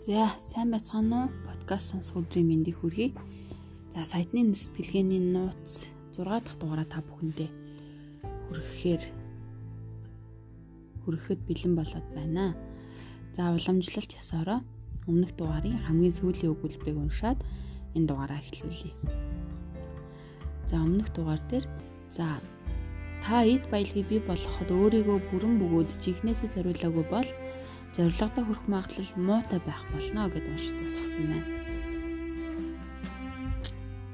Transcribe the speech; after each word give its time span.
За 0.00 0.32
сайн 0.40 0.72
байцгаана 0.72 1.28
уу? 1.28 1.32
Подкаст 1.44 1.92
сонсох 1.92 2.24
өдрийн 2.24 2.48
мэндийг 2.48 2.80
хүргэе. 2.80 3.12
За 3.92 4.00
сайтны 4.08 4.48
сэтгэлгээний 4.56 5.20
нууц 5.20 5.84
6 6.16 6.24
дахь 6.24 6.56
дугаараа 6.56 6.88
та 6.88 7.04
бүхэндээ 7.04 7.50
хүргэхээр 8.48 9.02
хүргэхэд 11.04 11.40
бэлэн 11.44 11.74
болоод 11.76 12.06
байна. 12.16 12.56
За 13.36 13.52
уламжлалт 13.52 14.16
ясаараа 14.16 14.64
өмнөх 15.04 15.36
дугаарын 15.36 15.76
хамгийн 15.84 16.16
сүүлийн 16.16 16.56
өгүүлбэрийг 16.56 16.96
уншаад 16.96 17.44
энэ 17.92 18.08
дугаараа 18.08 18.40
эхлүүлье. 18.40 18.96
За 20.64 20.80
өмнөх 20.80 21.12
дугаар 21.12 21.44
дээр 21.52 21.68
за 22.08 22.40
та 23.20 23.44
эд 23.44 23.68
баялагийг 23.68 24.08
бий 24.08 24.22
болгоход 24.24 24.72
өөрийгөө 24.72 25.18
бүрэн 25.28 25.60
бөгөөд 25.60 25.92
чихнээсээ 26.00 26.56
зориулаагүй 26.56 27.04
бол 27.12 27.28
зорилгодоо 27.94 28.44
хүрэх 28.46 28.64
магадлал 28.70 29.12
муутай 29.18 29.60
байх 29.66 29.82
болно 29.90 30.30
гэд 30.30 30.46
уншиж 30.46 30.70
тусгасан 30.78 31.24
байна. 31.26 31.48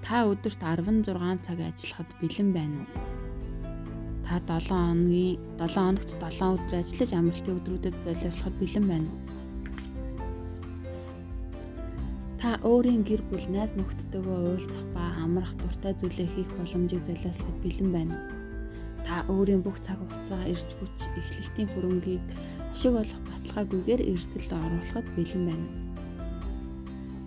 Та 0.00 0.24
өдөрт 0.30 0.60
16 0.62 1.44
цаг 1.44 1.58
ажиллахад 1.60 2.10
бэлэн 2.20 2.50
байна 2.56 2.76
уу? 2.80 2.88
Та 4.24 4.40
7 4.40 4.70
хоногийн 4.70 5.38
7 5.60 5.76
хоногт 5.76 6.10
7 6.16 6.56
өдөр 6.56 6.76
ажиллаж 6.80 7.10
амралтын 7.12 7.56
өдрүүдэд 7.58 7.96
золиослоход 8.06 8.56
бэлэн 8.62 8.86
байна 8.88 9.08
уу? 9.12 9.20
Та 12.40 12.48
өөрийн 12.64 13.02
гэр 13.04 13.22
бүл 13.28 13.46
найз 13.52 13.76
нөхдөдөө 13.76 14.36
уулзах 14.56 14.86
ба 14.96 15.04
амрах 15.20 15.52
дуртай 15.60 15.92
зүйлээ 16.00 16.28
хийх 16.32 16.50
боломжийг 16.56 17.02
золиослоход 17.04 17.58
бэлэн 17.60 17.90
байна 17.92 18.14
уу? 18.16 18.26
Та 19.06 19.14
өөрийн 19.30 19.62
бүх 19.62 19.78
цаг 19.84 19.98
хугацаа 20.00 20.42
ирж 20.48 20.70
хүч 20.78 20.96
эхлэлтийн 21.20 21.68
хөрөнгийг 21.74 22.24
ашиг 22.72 22.94
олох 22.94 23.20
баталгаагүйгээр 23.56 24.02
эрсдэлд 24.12 24.52
оруулахад 24.52 25.06
бэлэн 25.16 25.44
байна. 25.48 25.68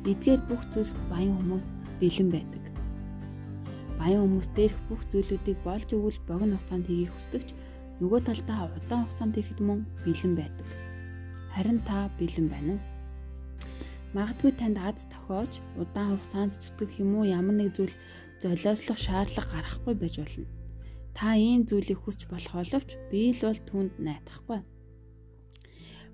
Эдгээр 0.05 0.41
бүх 0.45 0.61
зүйлс 0.69 0.93
баян 1.09 1.33
хүмүүс 1.41 1.65
бэлэн 1.97 2.29
байдаг. 2.29 2.63
Баян 3.97 4.21
хүмүүс 4.29 4.49
дээрх 4.53 4.77
бүх 4.89 5.01
зүйлүүдийг 5.09 5.57
болж 5.65 5.89
өгвөл 5.89 6.21
богино 6.29 6.53
хугацаанд 6.61 6.85
хийхийг 6.85 7.13
хүсдэгч 7.17 7.49
нөгөө 7.97 8.19
талдаа 8.29 8.69
удаан 8.77 9.01
хугацаанд 9.09 9.33
хийхэд 9.41 9.59
мөн 9.65 9.79
бэлэн 10.05 10.33
байдаг. 10.37 10.67
Харин 11.57 11.81
та 11.81 12.13
бэлэн 12.21 12.47
байна 12.53 12.71
уу? 12.77 12.81
Магадгүй 14.13 14.53
танд 14.53 14.77
аз 14.77 15.09
тохиож 15.09 15.65
удаан 15.81 16.13
хугацаанд 16.13 16.53
зүтгэх 16.53 17.01
юм 17.01 17.17
уу 17.17 17.25
ямар 17.25 17.57
нэг 17.57 17.73
зүйл 17.73 17.93
золиослох 18.37 19.01
шаардлага 19.01 19.49
гарахгүй 19.49 19.93
байж 19.97 20.15
болно 20.21 20.45
Та 21.17 21.33
ийм 21.35 21.65
зүйлийг 21.65 21.99
хүсч 22.05 22.29
болох 22.29 22.53
боловч 22.53 22.89
би 23.09 23.33
л 23.33 23.41
бол 23.43 23.59
түүнд 23.69 23.93
найдахгүй. 23.97 24.61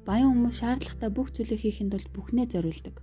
Баян 0.06 0.38
хүмүүс 0.38 0.62
шаардлагатай 0.62 1.10
бүх 1.10 1.34
зүйлийг 1.34 1.62
хийхэд 1.66 1.90
бол 1.90 2.08
бүхнээ 2.14 2.46
зориулдаг. 2.54 3.02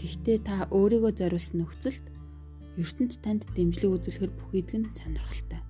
Гэхдээ 0.00 0.38
та 0.40 0.64
өөрийгөө 0.72 1.12
зориулсан 1.20 1.60
нөхцөлд 1.60 2.04
ертөнд 2.80 3.12
танд 3.20 3.42
дэмжлэг 3.52 3.92
үзүүлэхээр 3.92 4.32
бүхийдг 4.32 4.72
нь 4.80 4.88
сонирхолтой. 4.88 5.60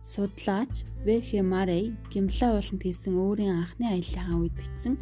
Судлаач 0.00 0.88
В.Х. 1.04 1.28
Марей 1.44 1.92
Гимла 2.08 2.56
ууланд 2.56 2.80
хийсэн 2.80 3.12
өөрийн 3.12 3.60
анхны 3.60 3.84
аяллахаа 3.92 4.40
үед 4.40 4.56
бичсэн 4.56 4.96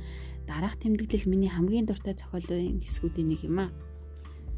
дараах 0.50 0.74
тэмдэглэл 0.82 1.30
миний 1.30 1.50
хамгийн 1.54 1.86
дуртай 1.86 2.18
зохиолын 2.18 2.82
хэсгүүдийн 2.82 3.28
нэг 3.30 3.40
юм 3.46 3.58
аа. 3.62 3.70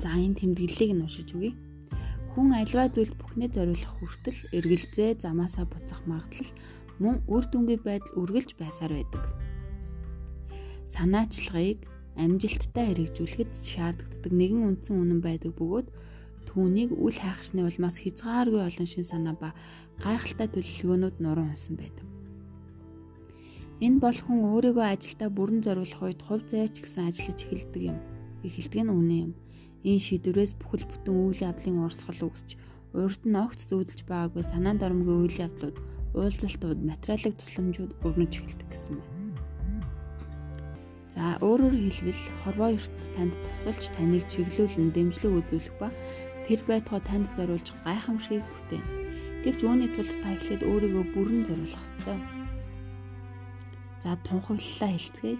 За 0.01 0.17
энэ 0.17 0.41
тэмдэглэлийг 0.41 0.93
нь 0.97 1.05
уншиж 1.05 1.37
үгэй. 1.37 1.53
Хүн 2.33 2.49
альва 2.57 2.89
зүйлд 2.89 3.15
бүхнээ 3.21 3.53
зориулах 3.53 3.93
хүртэл 4.01 4.41
эргэлзээ 4.57 5.21
замаасаа 5.21 5.69
буцах 5.69 6.01
магадлал 6.09 6.51
мөн 6.99 7.21
үр 7.31 7.45
дүнгийн 7.47 7.85
байдал 7.85 8.19
үргэлж 8.19 8.57
байсаар 8.59 8.93
байдаг. 8.97 9.44
Санаачлагыг 10.95 11.81
амжилттай 12.15 12.87
хэрэгжүүлэхэд 12.95 13.51
шаардлагатай 13.59 14.33
нэгэн 14.33 14.63
үндсэн 14.69 14.95
үнэн 15.03 15.21
байдаг 15.27 15.53
бөгөөд 15.59 15.89
түүнийг 16.47 16.95
үл 16.95 17.19
хайхсны 17.19 17.67
улмаас 17.67 17.99
хязгааргүй 17.99 18.63
олон 18.63 18.87
шин 18.87 19.03
санаа 19.03 19.35
ба 19.35 19.51
гайхалтай 19.99 20.47
төлөвлөгөөнүүд 20.55 21.17
нуруу 21.19 21.51
унсан 21.51 21.75
байдаг. 21.75 22.07
Энэ 23.83 23.99
бол 23.99 24.15
хүн 24.15 24.39
өөрийгөө 24.55 24.87
ажилдаа 24.87 25.31
бүрэн 25.35 25.61
зориулах 25.67 26.03
үед 26.07 26.21
хувь 26.23 26.47
заяач 26.47 26.79
гэсэн 26.79 27.11
ажиллаж 27.11 27.39
эхэлдэг 27.43 27.83
юм. 27.91 27.99
Эхэлдэг 28.47 28.83
нь 28.87 28.95
үнэн 28.95 29.21
юм. 29.27 29.33
Энэ 29.83 30.05
шийдвэрээс 30.07 30.55
бүхэл 30.63 30.87
бүтэн 30.87 31.15
үйл 31.19 31.43
явдлын 31.43 31.83
урсгал 31.83 32.23
үүсч 32.31 32.55
урд 32.95 33.23
нь 33.27 33.35
огт 33.35 33.59
зүүдэлж 33.67 34.07
байгаагүй 34.07 34.47
санаанд 34.47 34.87
оромгүй 34.87 35.17
үйл 35.27 35.43
явдлууд, 35.43 35.77
уулзалтууд, 36.15 36.81
материалын 36.87 37.35
тусламжууд 37.35 37.93
өрнөж 38.07 38.33
эхэлдэг 38.39 38.69
гэсэн 38.71 38.95
байна. 39.03 39.14
За 41.15 41.39
өөрөөр 41.39 41.75
хэлбэл 41.79 42.23
хорвоо 42.43 42.71
ертөнд 42.75 43.09
танд 43.15 43.35
тусалж 43.47 43.85
таныг 43.95 44.27
чиглүүлэн 44.27 44.91
дэмжлэг 44.91 45.33
үзүүлэх 45.39 45.75
ба 45.79 45.89
тэр 46.45 46.61
байтугай 46.67 47.03
танд 47.07 47.31
зориулж 47.39 47.71
гайхамшиг 47.87 48.43
бүтээн. 48.43 48.85
Гэвч 49.47 49.61
үүний 49.63 49.91
тулд 49.95 50.15
та 50.19 50.35
эхлээд 50.35 50.67
өөрийгөө 50.67 51.05
бүрэн 51.15 51.47
зориулах 51.47 51.85
ёстой. 51.87 52.19
За 54.03 54.19
тунхаглалаа 54.27 54.91
хэлцгээе. 54.91 55.39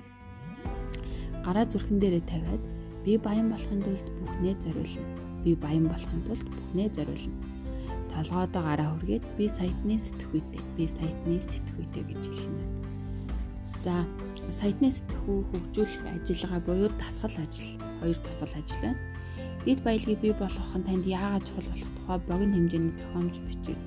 Гараа 1.43 1.67
зүрхэн 1.67 1.99
дээрээ 1.99 2.25
тавиад 2.25 2.65
Би 3.05 3.19
баян 3.19 3.51
болохын 3.53 3.83
тулд 3.85 4.07
бүхнээ 4.25 4.57
зориулна. 4.65 5.05
Би 5.45 5.53
баян 5.55 5.85
болохын 5.93 6.25
тулд 6.25 6.47
бүхнээ 6.49 6.89
зориулна. 6.97 7.37
Толгойдоо 8.09 8.63
гараа 8.65 8.89
хүргээд 8.97 9.25
би 9.37 9.45
сайтны 9.53 10.01
сэтгхүйтэй. 10.01 10.63
Би 10.77 10.89
сайтны 10.89 11.37
сэтгхүйтэй 11.37 12.05
гэж 12.09 12.23
байна. 12.33 12.74
За, 13.85 13.95
сайтны 14.49 14.89
сэтгхүү 14.89 15.39
хөгжүүлэх 15.51 16.03
ажиллагаа 16.15 16.61
буюу 16.67 16.91
дасгал 17.01 17.37
ажил. 17.45 17.77
Хоёр 18.01 18.19
дасгал 18.25 18.55
ажил 18.57 18.81
байна. 18.83 19.01
Эд 19.71 19.79
баялагийг 19.85 20.21
бий 20.25 20.33
болгох 20.33 20.73
нь 20.77 20.87
танд 20.89 21.05
яагаад 21.05 21.45
чухал 21.45 21.69
болох 21.69 21.93
тухай 21.97 22.19
богино 22.29 22.55
хэмжээний 22.57 22.97
зохиомж 22.97 23.37
бичиж. 23.49 23.85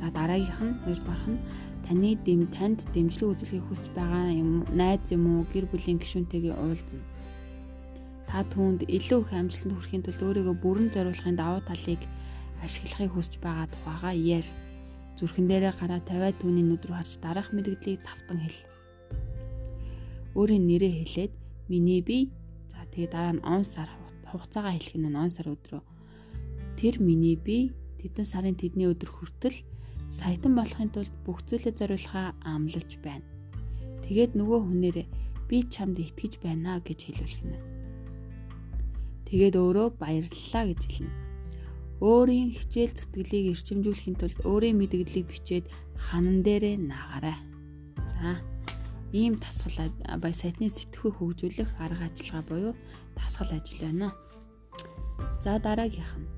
За 0.00 0.06
дараагийнх 0.10 0.60
нь 0.66 0.78
хоёрдугаарх 0.82 1.26
нь 1.30 1.42
таны 1.86 2.10
дэм 2.26 2.42
танд 2.56 2.78
дэмжлэг 2.94 3.30
үзүүлэхийг 3.32 3.66
хүсэж 3.66 3.86
байгаа 3.94 4.34
юм 4.42 4.50
найз 4.80 5.06
юм 5.14 5.24
уу 5.30 5.46
гэр 5.52 5.66
бүлийн 5.70 5.98
гишүүнтэйгээ 6.02 6.54
уулзна 6.58 7.02
та 8.28 8.44
түүнд 8.52 8.84
илүү 8.92 9.20
их 9.24 9.32
амжилтанд 9.32 9.74
хүрэхийн 9.74 10.04
тулд 10.04 10.20
өөрийгөө 10.20 10.56
бүрэн 10.60 10.88
зориулахын 10.92 11.40
давуу 11.40 11.64
талыг 11.64 12.02
ашиглахыг 12.60 13.12
хүсэж 13.16 13.34
байгаа 13.40 13.66
тухайга 13.72 14.12
яар. 14.12 14.46
Зүрхэн 15.16 15.48
дээрээ 15.48 15.72
гараа 15.80 16.00
тавиад 16.04 16.36
түүний 16.36 16.64
нүд 16.68 16.84
рүү 16.84 16.96
харж 17.00 17.12
дараах 17.24 17.48
мэрэгдлийг 17.56 18.04
тавтан 18.04 18.38
хэл. 18.44 18.60
Өөрийн 20.34 20.64
нэрээ 20.68 20.92
хэлээд 21.04 21.32
миний 21.68 22.00
бие 22.02 22.28
за 22.68 22.84
тэгээ 22.92 23.12
дараа 23.12 23.34
нь 23.36 23.44
он 23.44 23.62
сар 23.64 23.88
хугацаагаа 24.28 24.76
хэлэх 24.76 24.96
нь 24.96 25.16
он 25.16 25.30
сар 25.30 25.48
өдрөө. 25.48 25.82
Тэр 26.76 27.00
миний 27.00 27.36
бие 27.36 27.72
тэдэн 28.00 28.26
сарын 28.28 28.56
тэдний 28.56 28.88
өдөр 28.88 29.10
хүртэл 29.12 29.58
саятан 30.08 30.52
болохын 30.56 30.90
тулд 30.92 31.12
бүх 31.24 31.44
зүйлээ 31.48 31.74
зориулахаа 31.76 32.36
амлаж 32.44 32.90
байна. 33.04 33.24
Тэгээд 34.04 34.32
нөгөө 34.40 34.60
хүнээрээ 34.64 35.06
би 35.48 35.56
чамд 35.68 35.96
итгэж 36.00 36.40
байна 36.44 36.80
гэж 36.80 36.98
хэлүүлэх 37.08 37.42
нь. 37.44 37.60
Тэгээд 39.28 39.54
өөрөө 39.60 39.88
баярлалаа 40.00 40.64
гэж 40.72 40.80
хэлнэ. 40.88 41.12
Өөрийн 42.00 42.48
хичээл 42.54 42.94
зүтгэлийг 42.94 43.58
эрчимжүүлэхийн 43.58 44.16
тулд 44.16 44.38
өөрийн 44.46 44.78
мэдгдлийг 44.78 45.26
бичээд 45.28 45.66
ханан 45.98 46.40
дээрээ 46.46 46.76
наагаарай. 46.78 47.36
За 48.06 48.40
ийм 49.12 49.38
тасгал 49.40 49.88
бай 50.20 50.34
сайтны 50.36 50.68
сэтгхүй 50.68 51.12
хөгжүүлэх 51.16 51.70
арга 51.80 52.08
ажиллагаа 52.08 52.44
буюу 52.48 52.72
тасгал 53.16 53.52
ажил 53.56 53.80
байна. 53.80 54.12
За 55.40 55.58
дараагийнх 55.58 56.14
нь. 56.20 56.28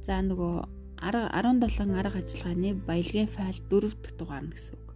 За 0.00 0.22
нөгөө 0.24 0.54
арга 0.96 1.28
17 1.36 1.92
арга 1.92 2.18
ажиллагааны 2.24 2.74
баялагын 2.88 3.28
файл 3.28 3.58
4 3.68 3.92
дахь 4.00 4.16
дугаар 4.16 4.44
нь 4.48 4.52
гэсэн 4.54 4.74
үг. 4.80 4.88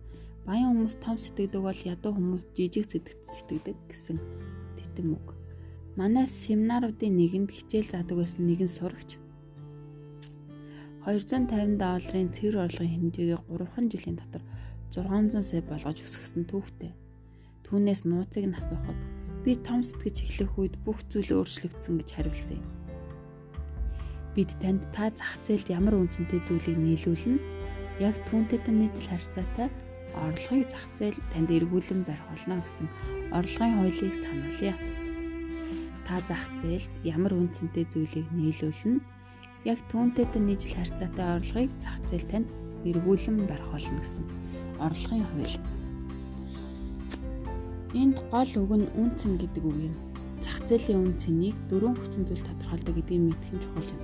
Баян 0.48 0.72
хүмүүс 0.72 0.96
том 1.04 1.16
сэтгэдэг 1.20 1.60
бол 1.60 1.80
ядуу 1.84 2.12
хүмүүс 2.16 2.42
жижиг 2.56 2.88
сэтгэдэг 2.88 3.76
гэсэн 3.90 4.16
тэтэм 4.80 5.12
үг. 5.12 5.36
Манай 6.00 6.24
семинаруудын 6.24 7.12
нэгэнд 7.20 7.50
хичээл 7.52 7.92
заадаг 7.92 8.16
байсан 8.16 8.48
нэгэн 8.48 8.70
сурагч 8.70 9.20
250 11.04 11.80
долларын 11.80 12.28
цэвэр 12.28 12.56
орлогын 12.64 12.92
хэмжээгээ 12.92 13.40
3 13.48 13.92
жилийн 13.92 14.16
дотор 14.20 14.42
600 14.92 15.44
сая 15.48 15.62
болгож 15.64 15.98
өсгсөн 16.04 16.44
түүхтэй. 16.44 16.92
Түүнээс 17.70 18.02
нууцыг 18.02 18.44
нь 18.50 18.58
асуухад 18.58 18.98
би 19.46 19.54
том 19.54 19.80
сэтгэж 19.86 20.16
эхлэх 20.26 20.52
үед 20.58 20.74
бүх 20.82 20.98
зүйл 21.06 21.38
өөрчлөгдсөн 21.38 21.94
гэж 22.02 22.08
хариулсан 22.12 22.58
юм. 22.58 22.66
Бид 24.34 24.50
танд 24.58 24.82
та 24.90 25.14
зах 25.14 25.38
зээлд 25.46 25.70
ямар 25.70 25.94
үнцэнтэй 25.94 26.42
зүйлийг 26.42 26.78
нийлүүлнэ 26.82 27.38
яг 28.02 28.18
түүнтэй 28.26 28.58
нийцэл 28.74 29.08
харьцаатай 29.14 29.70
орлогыг 30.14 30.66
зах 30.66 30.86
зээл 30.98 31.18
танд 31.30 31.48
эргүүлэн 31.54 32.02
барих 32.02 32.26
болно 32.26 32.58
гэсэн 32.58 32.86
орлогын 33.30 33.76
хуулийг 33.78 34.14
сануулъя 34.18 34.74
та 36.10 36.18
зах 36.26 36.44
зээлд 36.58 36.90
ямар 37.06 37.32
үн 37.38 37.48
цэнтэй 37.54 37.86
зүйлийг 37.86 38.26
нийлүүлнэ 38.34 38.98
яг 39.70 39.78
түүнтэйдэн 39.94 40.42
нийжил 40.42 40.74
харьцаатай 40.74 41.26
орлогыг 41.38 41.70
зах 41.78 41.98
зээл 42.10 42.26
танд 42.26 42.48
эргүүлэн 42.82 43.46
барих 43.46 43.68
болно 43.70 44.02
гэсэн 44.02 44.24
орлогын 44.82 45.26
хууль. 45.30 45.79
Энд 47.90 48.22
гол 48.30 48.46
үг 48.54 48.70
нь 48.78 48.86
үнцэн 48.94 49.34
гэдэг 49.34 49.66
үг 49.66 49.90
юм. 49.90 49.94
зах 50.38 50.62
зээлийн 50.62 51.10
үн 51.10 51.14
цэнийг 51.18 51.58
дөрвөн 51.66 51.98
хүчин 51.98 52.22
зүйл 52.22 52.38
тодорхойлдог 52.46 52.94
гэдгийг 52.94 53.34
мэдэх 53.34 53.50
нь 53.50 53.62
чухал 53.66 53.90
юм. 53.90 54.02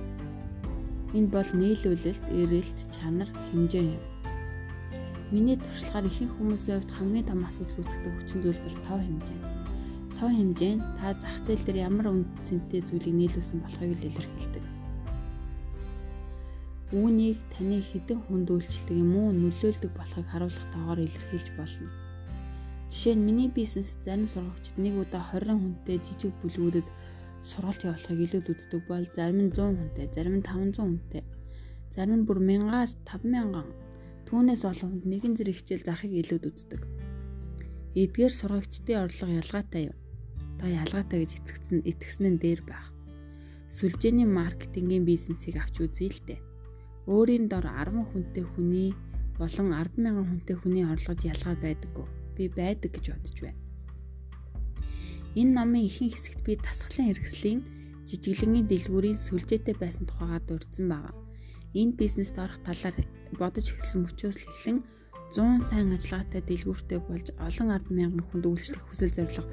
Энэ 1.15 1.31
бол 1.31 1.51
нийлүүлэлт, 1.55 2.25
эрэлт, 2.35 2.79
чанар, 2.91 3.31
хэмжээ 3.31 3.87
юм. 3.87 4.03
Миний 5.31 5.55
туршлагаар 5.55 6.03
ихэнх 6.03 6.35
хүмүүсийн 6.35 6.83
хувьд 6.83 6.91
хамгийн 6.99 7.27
том 7.31 7.47
асуудал 7.47 7.79
үүсгдэг 7.79 8.11
хүчин 8.11 8.39
зүйл 8.43 8.59
бол 8.59 8.77
тоо 8.83 8.99
хэмжээ. 8.99 9.39
Тоо 10.19 10.29
хэмжээ 10.35 10.73
нь 10.75 10.83
та 10.99 11.07
зах 11.15 11.37
зээл 11.47 11.63
дээр 11.63 11.79
ямар 11.87 12.07
үн 12.11 12.27
цэнтэй 12.43 12.83
зүйлийг 12.83 13.15
нийлүүлсэн 13.15 13.63
болохыг 13.63 13.95
илэрхийлдэг. 14.03 14.65
Үүнийг 16.91 17.39
таны 17.55 17.79
хідэн 17.79 18.19
хүнд 18.27 18.51
үйлчлдэг 18.51 18.99
юм 18.99 19.15
уу 19.15 19.31
нөлөөлдөг 19.31 19.91
болохыг 19.95 20.27
харуулах 20.27 20.67
тоогоор 20.75 20.99
илэрхийлж 21.07 21.55
болно. 21.55 22.06
Жишээ 22.87 23.15
нь 23.19 23.25
миний 23.27 23.49
бизнес 23.51 23.99
зарим 23.99 24.31
сургагчид 24.31 24.79
нэг 24.79 24.95
удаа 24.95 25.19
20 25.35 25.59
хүнтэй 25.59 25.97
жижиг 25.99 26.31
бүлгүүдэд 26.39 26.87
сургалт 27.43 27.83
явуулахыг 27.83 28.19
илүүд 28.23 28.47
үздэг 28.47 28.81
бол 28.87 29.05
зарим 29.11 29.39
нь 29.43 29.51
100 29.51 29.75
хүнтэй, 29.75 30.07
зарим 30.15 30.35
нь 30.39 30.45
500 30.47 30.79
хүнтэй, 30.79 31.23
зарим 31.91 32.23
нь 32.23 32.25
бүр 32.27 32.39
1000-аас 32.39 32.95
5000 33.03 33.87
түүнээс 34.27 34.63
олон 34.63 34.89
хүнд 34.91 35.05
нэгэн 35.07 35.33
зэрэг 35.35 35.55
хичээл 35.59 35.87
заахыг 35.87 36.13
илүүд 36.15 36.43
үздэг. 36.47 36.81
Эдгээр 37.95 38.33
сургагчдын 38.35 39.03
орлого 39.03 39.33
ялгаатай 39.35 39.83
юу? 39.91 39.97
Та 40.59 40.65
ялгаатай 40.67 41.27
гэж 41.27 41.31
итгэсэн 41.83 42.27
нь 42.35 42.39
дээр 42.39 42.61
байх. 42.63 42.91
Сүлжээний 43.67 44.27
маркетингийн 44.27 45.03
бизнесийг 45.03 45.59
авч 45.59 45.83
үзье 45.83 46.07
л 46.07 46.21
дээ. 46.23 46.39
Өөрийн 47.07 47.51
дор 47.51 47.67
10 47.67 48.03
хүнтэй 48.15 48.45
хүний 48.47 48.91
болон 49.35 49.67
100000 49.75 50.23
хүнтэй 50.27 50.55
хүний 50.55 50.83
орлогод 50.87 51.23
ялгаа 51.23 51.55
байдаггүй. 51.59 52.16
Би 52.37 52.45
байдаг 52.53 52.93
гэж 52.93 53.05
бодож 53.17 53.37
байна. 53.41 53.59
Энэ 55.33 55.53
номын 55.57 55.89
ихэнх 55.89 56.13
хэсэгт 56.13 56.41
би 56.45 56.53
тасгалан 56.57 57.09
хэрэгслийн 57.09 57.61
жижиглэнгийн 58.05 58.69
дэлгүүрийн 58.69 59.17
сүлжээтэй 59.17 59.75
байсан 59.77 60.05
тухайга 60.05 60.39
дурдсан 60.45 60.85
байна. 60.87 61.11
Энэ 61.73 61.97
бизнест 61.99 62.37
орох 62.37 62.61
талаар 62.63 62.95
бодож 63.35 63.65
эхэлсэн 63.73 64.05
мөчөөс 64.05 64.37
л 64.37 64.49
эхлэн 64.53 64.79
100 65.35 65.67
сайн 65.67 65.91
ажиллагаатай 65.91 66.41
дэлгүүртэй 66.47 66.99
болж 67.03 67.27
олон 67.35 67.69
100000 67.75 68.23
хүнд 68.31 68.45
үйлчлэх 68.47 68.83
хүсэл 68.87 69.11
зорилго 69.11 69.45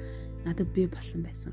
надад 0.47 0.69
бий 0.71 0.87
болсон 0.87 1.21
байсан. 1.27 1.51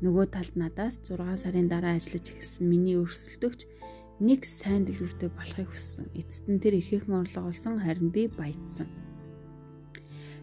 Нөгөө 0.00 0.26
талд 0.32 0.54
надаас 0.56 0.96
6 1.04 1.20
сарын 1.44 1.68
дараа 1.68 2.00
ажиллаж 2.00 2.32
эхэлсэн 2.32 2.64
миний 2.64 2.96
өрсөлдөгч 2.96 3.60
нэг 4.24 4.40
сайн 4.48 4.88
дэлгүүртэй 4.88 5.30
болохыг 5.36 5.68
хүссэн. 5.68 6.08
Эцэст 6.16 6.48
нь 6.48 6.58
тэр 6.58 6.80
ихээхэн 6.80 7.20
орлого 7.22 7.52
олсон 7.52 7.76
харин 7.78 8.08
би 8.08 8.26
баяжсан. 8.26 8.88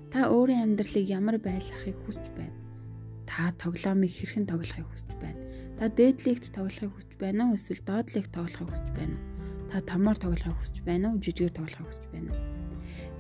Та 0.10 0.30
өөрийн 0.34 0.74
амьдралыг 0.74 1.06
ямар 1.06 1.38
байлгахыг 1.38 1.98
хүсэж 2.06 2.26
байна? 2.34 2.60
та 3.30 3.54
тоглоомыг 3.62 4.10
хэрхэн 4.10 4.50
тоглохыг 4.50 4.90
хүсэж 4.90 5.12
байна. 5.22 5.40
Та 5.78 5.86
дээдлэгт 5.88 6.50
тоглохыг 6.50 6.92
хүсэж 6.92 7.12
байна 7.22 7.48
уу 7.48 7.56
эсвэл 7.56 7.86
доодлэгт 7.86 8.34
тоглохыг 8.34 8.68
хүсэж 8.74 8.90
байна 8.98 9.16
уу? 9.16 9.70
Та 9.70 9.78
томоор 9.86 10.18
тоглохыг 10.18 10.58
хүсэж 10.58 10.78
байна 10.82 11.14
уу? 11.14 11.22
Жижигээр 11.22 11.54
тоглохыг 11.54 11.88
хүсэж 11.88 12.06
байна 12.10 12.30
уу? 12.34 12.42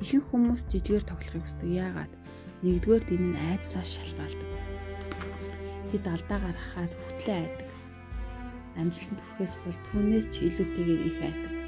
Ихэнх 0.02 0.28
хүмүүс 0.34 0.62
жижигээр 0.74 1.06
тоглохыг 1.06 1.44
хүсдэг. 1.46 1.70
Яагаад? 1.70 2.14
Нэгдүгээр 2.66 3.04
энэ 3.16 3.28
нь 3.32 3.42
айдсаас 3.54 3.90
шалтгаалдаг. 3.96 4.50
Тэд 5.94 6.06
алдаа 6.10 6.40
гаргахаас 6.42 6.94
хөтлөө 6.98 7.38
айдаг. 7.38 7.70
Амжилтанд 8.82 9.22
хүрэхээс 9.24 9.54
бол 9.64 9.80
түүнээс 9.88 10.26
ч 10.34 10.36
илүүтэйгээр 10.52 11.02
их 11.06 11.18
айдаг. 11.22 11.59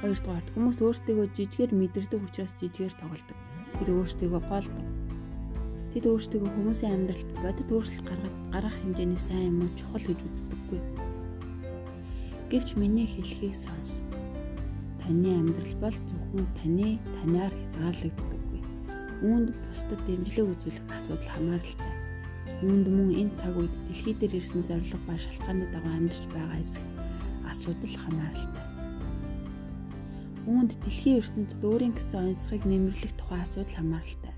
Хоёрдугаар 0.00 0.44
хүмүүс 0.56 0.78
өөрсдөө 0.80 1.28
жижигээр 1.36 1.72
мэдэрдэг 1.76 2.20
учраас 2.24 2.56
жижигээр 2.56 2.94
тоглодог. 2.96 3.38
Бид 3.78 3.88
өөрсдөө 3.88 4.28
голдог 4.40 4.88
Тэд 5.90 6.06
өөрсдөө 6.06 6.46
хүмүүсийн 6.54 7.02
амьдралд 7.02 7.30
бодит 7.42 7.70
өөрчлөлт 7.74 8.06
гаргах 8.06 8.36
гарах 8.54 8.76
хэмжээний 8.78 9.18
сайн 9.18 9.50
юм 9.50 9.66
уу 9.66 9.74
чухал 9.74 10.06
гэж 10.06 10.22
үздэггүй. 10.22 10.80
Гэвч 12.46 12.68
миний 12.78 13.10
хэлхийг 13.10 13.58
сонс. 13.58 13.98
Таны 15.02 15.34
амьдрал 15.34 15.74
бол 15.82 15.98
зөвхөн 16.06 16.46
таны 16.62 17.02
танаар 17.18 17.50
хязгаарлагддаггүй. 17.50 18.62
Үүнд 19.26 19.50
бусдад 19.50 20.00
дэмжлэг 20.06 20.46
үзүүлэх 20.54 20.86
асуудал 20.94 21.30
хамааралтай. 21.34 21.92
Үүнд 22.62 22.86
мөн 22.86 23.10
энэ 23.26 23.34
цаг 23.34 23.58
үед 23.58 23.74
дэлхий 23.90 24.14
дээр 24.14 24.38
ирсэн 24.38 24.62
зориг 24.62 24.94
ба 25.10 25.18
шалтгааны 25.18 25.74
дагуу 25.74 25.90
амьдарч 25.90 26.24
байгаа 26.30 26.62
эсэх 26.62 26.86
асуудал 27.50 27.96
хамааралтай. 27.98 28.69
Үүнд 30.50 30.82
дэлхийн 30.82 31.22
ертөнцид 31.22 31.62
өөрийн 31.62 31.94
гэсэн 31.94 32.34
онцлогыг 32.34 32.66
нэмэрлэх 32.66 33.14
тухай 33.14 33.38
асуудал 33.46 33.78
хамааралтай 33.78 34.34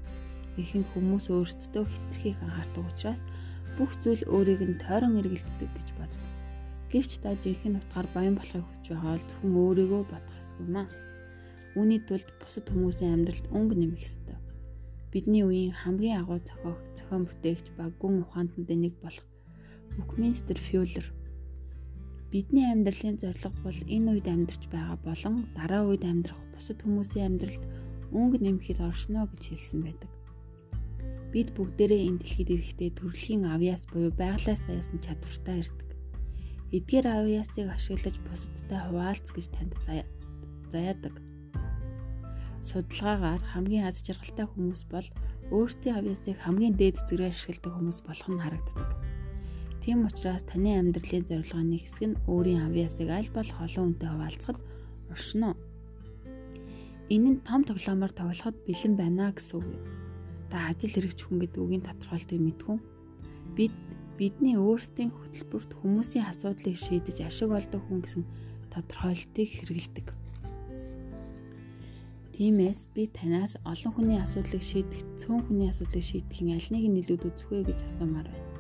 ихэнх 0.60 0.88
хүмүүс 0.92 1.32
өөрсдөө 1.32 1.84
хитрхийг 1.88 2.36
анхаардаг 2.44 2.84
учраас 2.84 3.22
бүх 3.80 3.96
зүйл 4.04 4.20
өөрийг 4.28 4.60
нь 4.60 4.80
тойрон 4.84 5.16
эргэлддэг 5.16 5.70
гэж 5.72 5.88
боддог. 5.96 6.28
Гэвч 6.92 7.24
та 7.24 7.32
жинхэнэ 7.40 7.80
утгаар 7.80 8.08
баян 8.12 8.36
болохыг 8.36 8.60
хүсэж 8.68 8.84
байгаа 8.92 9.16
бол 9.16 9.24
зөвхөн 9.24 9.54
өөрийгөө 9.64 10.02
бодох 10.12 10.36
ёсгүй 10.36 10.68
маа. 10.68 10.88
Үүний 11.72 12.00
тулд 12.04 12.28
бусад 12.36 12.68
хүмүүсийн 12.68 13.14
амьдралд 13.16 13.46
өнгө 13.48 13.74
нэмэх 13.80 14.04
ёстой. 14.04 14.36
Бидний 15.08 15.44
үеийн 15.48 15.72
хамгийн 15.72 16.20
агуу 16.20 16.36
зохиог, 16.44 16.76
зохион 16.92 17.24
бүтээгч 17.24 17.66
ба 17.80 17.88
гүн 17.96 18.28
ухаантнуудын 18.28 18.80
нэг 18.84 18.94
болох 19.00 19.24
Букминстер 19.96 20.60
Фьюлер 20.60 21.06
бидний 22.32 22.64
амьдралын 22.72 23.20
зорилго 23.20 23.52
бол 23.60 23.76
энэ 23.92 24.08
үед 24.16 24.24
амьдарч 24.24 24.72
байгаа 24.72 24.96
болон 25.04 25.44
дараа 25.52 25.84
үед 25.84 26.08
амьдрах 26.08 26.40
бусад 26.56 26.80
хүмүүсийн 26.80 27.28
амьдралд 27.36 27.64
өнгө 28.08 28.40
нэмэхэд 28.40 28.80
оршино 28.80 29.28
гэж 29.28 29.52
хэлсэн 29.52 29.80
байдаг. 29.84 30.08
Бид 31.28 31.52
бүгдээрээ 31.52 32.08
энэ 32.08 32.24
дэлхийд 32.24 32.50
ирэхдээ 32.56 32.90
төрөлхийн 32.96 33.44
авьяас 33.52 33.84
буюу 33.92 34.16
байгалаас 34.16 34.64
заяасан 34.64 34.96
чадвартай 35.04 35.60
ирдэг. 35.60 35.88
Эдгээр 36.72 37.06
авьяасыг 37.20 37.68
ашиглаж 37.68 38.16
бусадтай 38.24 38.80
хуваалц 38.80 39.28
гэж 39.28 39.46
танд 39.52 39.76
заяадаг. 40.72 41.14
Судалгаагаар 42.64 43.44
хамгийн 43.44 43.92
аз 43.92 44.00
жаргалтай 44.00 44.48
хүмүүс 44.48 44.88
бол 44.88 45.08
өөрсдийн 45.52 46.00
авьяасыг 46.00 46.40
хамгийн 46.40 46.80
дээд 46.80 46.96
зэрэг 47.04 47.28
ашигладаг 47.28 47.72
хүмүүс 47.76 48.00
болох 48.08 48.28
нь 48.32 48.40
харагддаг. 48.40 49.11
Тийм 49.82 50.06
учраас 50.06 50.46
таны 50.46 50.78
амьдралын 50.78 51.26
зорилгын 51.26 51.74
нэг 51.74 51.82
хэсэг 51.82 52.14
нь 52.14 52.20
өөрийн 52.30 52.62
авьяасыг 52.70 53.10
аль 53.10 53.34
болох 53.34 53.58
олон 53.58 53.98
хүнтэй 53.98 54.08
хуваалцахад 54.14 54.58
оршино. 55.10 55.58
Энэ 57.10 57.28
нь 57.34 57.42
том 57.42 57.66
тоглоомоор 57.66 58.14
тоглоход 58.14 58.56
бэлэн 58.62 58.94
байна 58.94 59.34
гэсэн 59.34 59.58
үг 59.58 59.66
та 60.54 60.70
ажил 60.70 60.94
хэрэгч 60.94 61.26
хүн 61.26 61.42
гэдэг 61.42 61.58
үгийн 61.58 61.82
тодорхойлтыг 61.82 62.38
мэдгүн. 62.38 62.78
Бид 63.58 63.74
бидний 64.14 64.54
өөрсдийн 64.54 65.10
хөтөлбөрт 65.10 65.74
хүмүүсийн 65.74 66.30
асуудлыг 66.30 66.78
шийдэж 66.78 67.26
ашиг 67.26 67.50
олдог 67.50 67.82
хүн 67.82 68.06
гэсэн 68.06 68.22
тодорхойлтыг 68.70 69.48
хэрэгэлдэг. 69.50 70.06
Тиймээс 72.38 72.86
би 72.94 73.10
танаас 73.10 73.58
олон 73.66 73.92
хүний 73.92 74.18
асуудлыг 74.22 74.62
шийдэх, 74.62 75.02
цөөн 75.18 75.42
хүний 75.42 75.68
асуудлыг 75.68 76.06
шийдэхин 76.06 76.54
аль 76.54 76.70
нэг 76.70 76.84
нь 76.86 77.00
илүү 77.02 77.18
үзэх 77.28 77.50
вэ 77.50 77.66
гэж 77.66 77.90
асуумаар 77.90 78.30
байна. 78.30 78.51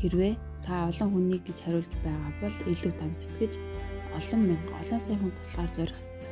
Хэрвээ 0.00 0.34
та 0.64 0.88
олон 0.88 1.08
хүнийг 1.12 1.44
гэж 1.44 1.58
хариулж 1.60 1.92
байгаа 2.00 2.32
бол 2.40 2.56
илүү 2.72 2.92
том 2.96 3.12
сэтгэж 3.12 3.60
олон 4.16 4.40
мянга 4.48 4.72
олон 4.80 5.00
сая 5.00 5.16
хүн 5.20 5.32
туслахаар 5.36 5.72
зорих 5.76 5.98
ёстой. 6.00 6.30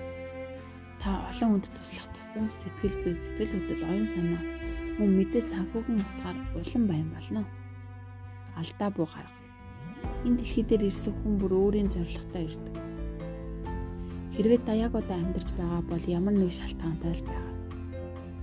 Та 0.96 1.10
олон 1.28 1.48
хүнд 1.52 1.66
туслах 1.76 2.08
тусам 2.16 2.48
сэтгэл 2.48 2.96
зүй, 2.96 3.14
сэтгэл 3.14 3.52
хөдлөл, 3.52 3.88
оюун 3.92 4.08
санаа 4.08 4.42
мөн 4.96 5.10
мэдээ 5.20 5.44
санхүүгийн 5.52 6.00
утгаар 6.00 6.38
улам 6.56 6.84
байн 6.88 7.08
болно. 7.12 7.42
Алдаа 8.56 8.90
буу 8.90 9.04
гарга. 9.04 9.36
Энэ 10.24 10.40
дэлхий 10.40 10.64
дээр 10.64 10.88
ирсэн 10.88 11.14
хүн 11.20 11.34
бүр 11.38 11.52
өөрийн 11.52 11.92
зорилготой 11.92 12.48
ирдэг. 12.48 12.76
Хэрвээ 14.34 14.60
та 14.64 14.72
яг 14.74 14.96
одоо 14.96 15.12
амьдарч 15.12 15.48
байгаа 15.60 15.82
бол 15.86 16.04
ямар 16.08 16.34
нэг 16.34 16.50
шалтгаантай 16.56 17.12
л 17.14 17.26
байгаа. 17.28 17.54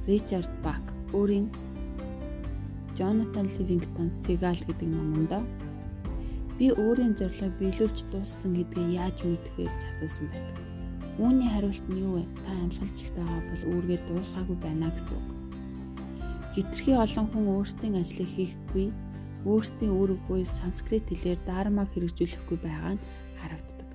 Ричард 0.07 0.53
Бак 0.61 0.85
өөрийн 1.17 1.49
Jonathan 2.95 3.47
Livingston 3.59 4.07
Seagal 4.07 4.55
гэдэг 4.63 4.87
номонд 4.87 5.31
би 6.55 6.71
өөрийн 6.71 7.19
зорилгыг 7.19 7.59
биелүүлж 7.59 8.07
дууссан 8.11 8.55
гэдгийг 8.55 8.95
яаж 8.95 9.17
мэдэх 9.27 9.53
вэ 9.59 9.67
гэж 9.67 9.81
асуусан 9.91 10.31
байдаг. 10.31 10.63
Үүний 11.19 11.49
хариулт 11.51 11.85
нь 11.91 11.99
юу 11.99 12.13
вэ? 12.19 12.23
Та 12.47 12.51
амьсгалж 12.63 12.99
байгаа 13.11 13.39
бол 13.51 13.63
үүргээ 13.75 13.99
дуусгаагүй 14.07 14.57
байна 14.63 14.87
гэсэн 14.95 15.19
үг. 15.19 15.27
Хитрхи 16.55 16.91
олон 16.95 17.27
хүн 17.27 17.45
өөрсдийн 17.59 17.99
ажлыг 17.99 18.29
хийхгүй, 18.31 18.87
өөрсдийн 19.43 19.91
үүрэг 19.91 20.19
буюу 20.31 20.47
санскрит 20.47 21.11
хэлээр 21.11 21.39
дармаг 21.43 21.91
хэрэгжүүлэхгүй 21.91 22.57
байгаа 22.63 22.95
нь 22.95 23.03
харагддаг. 23.35 23.89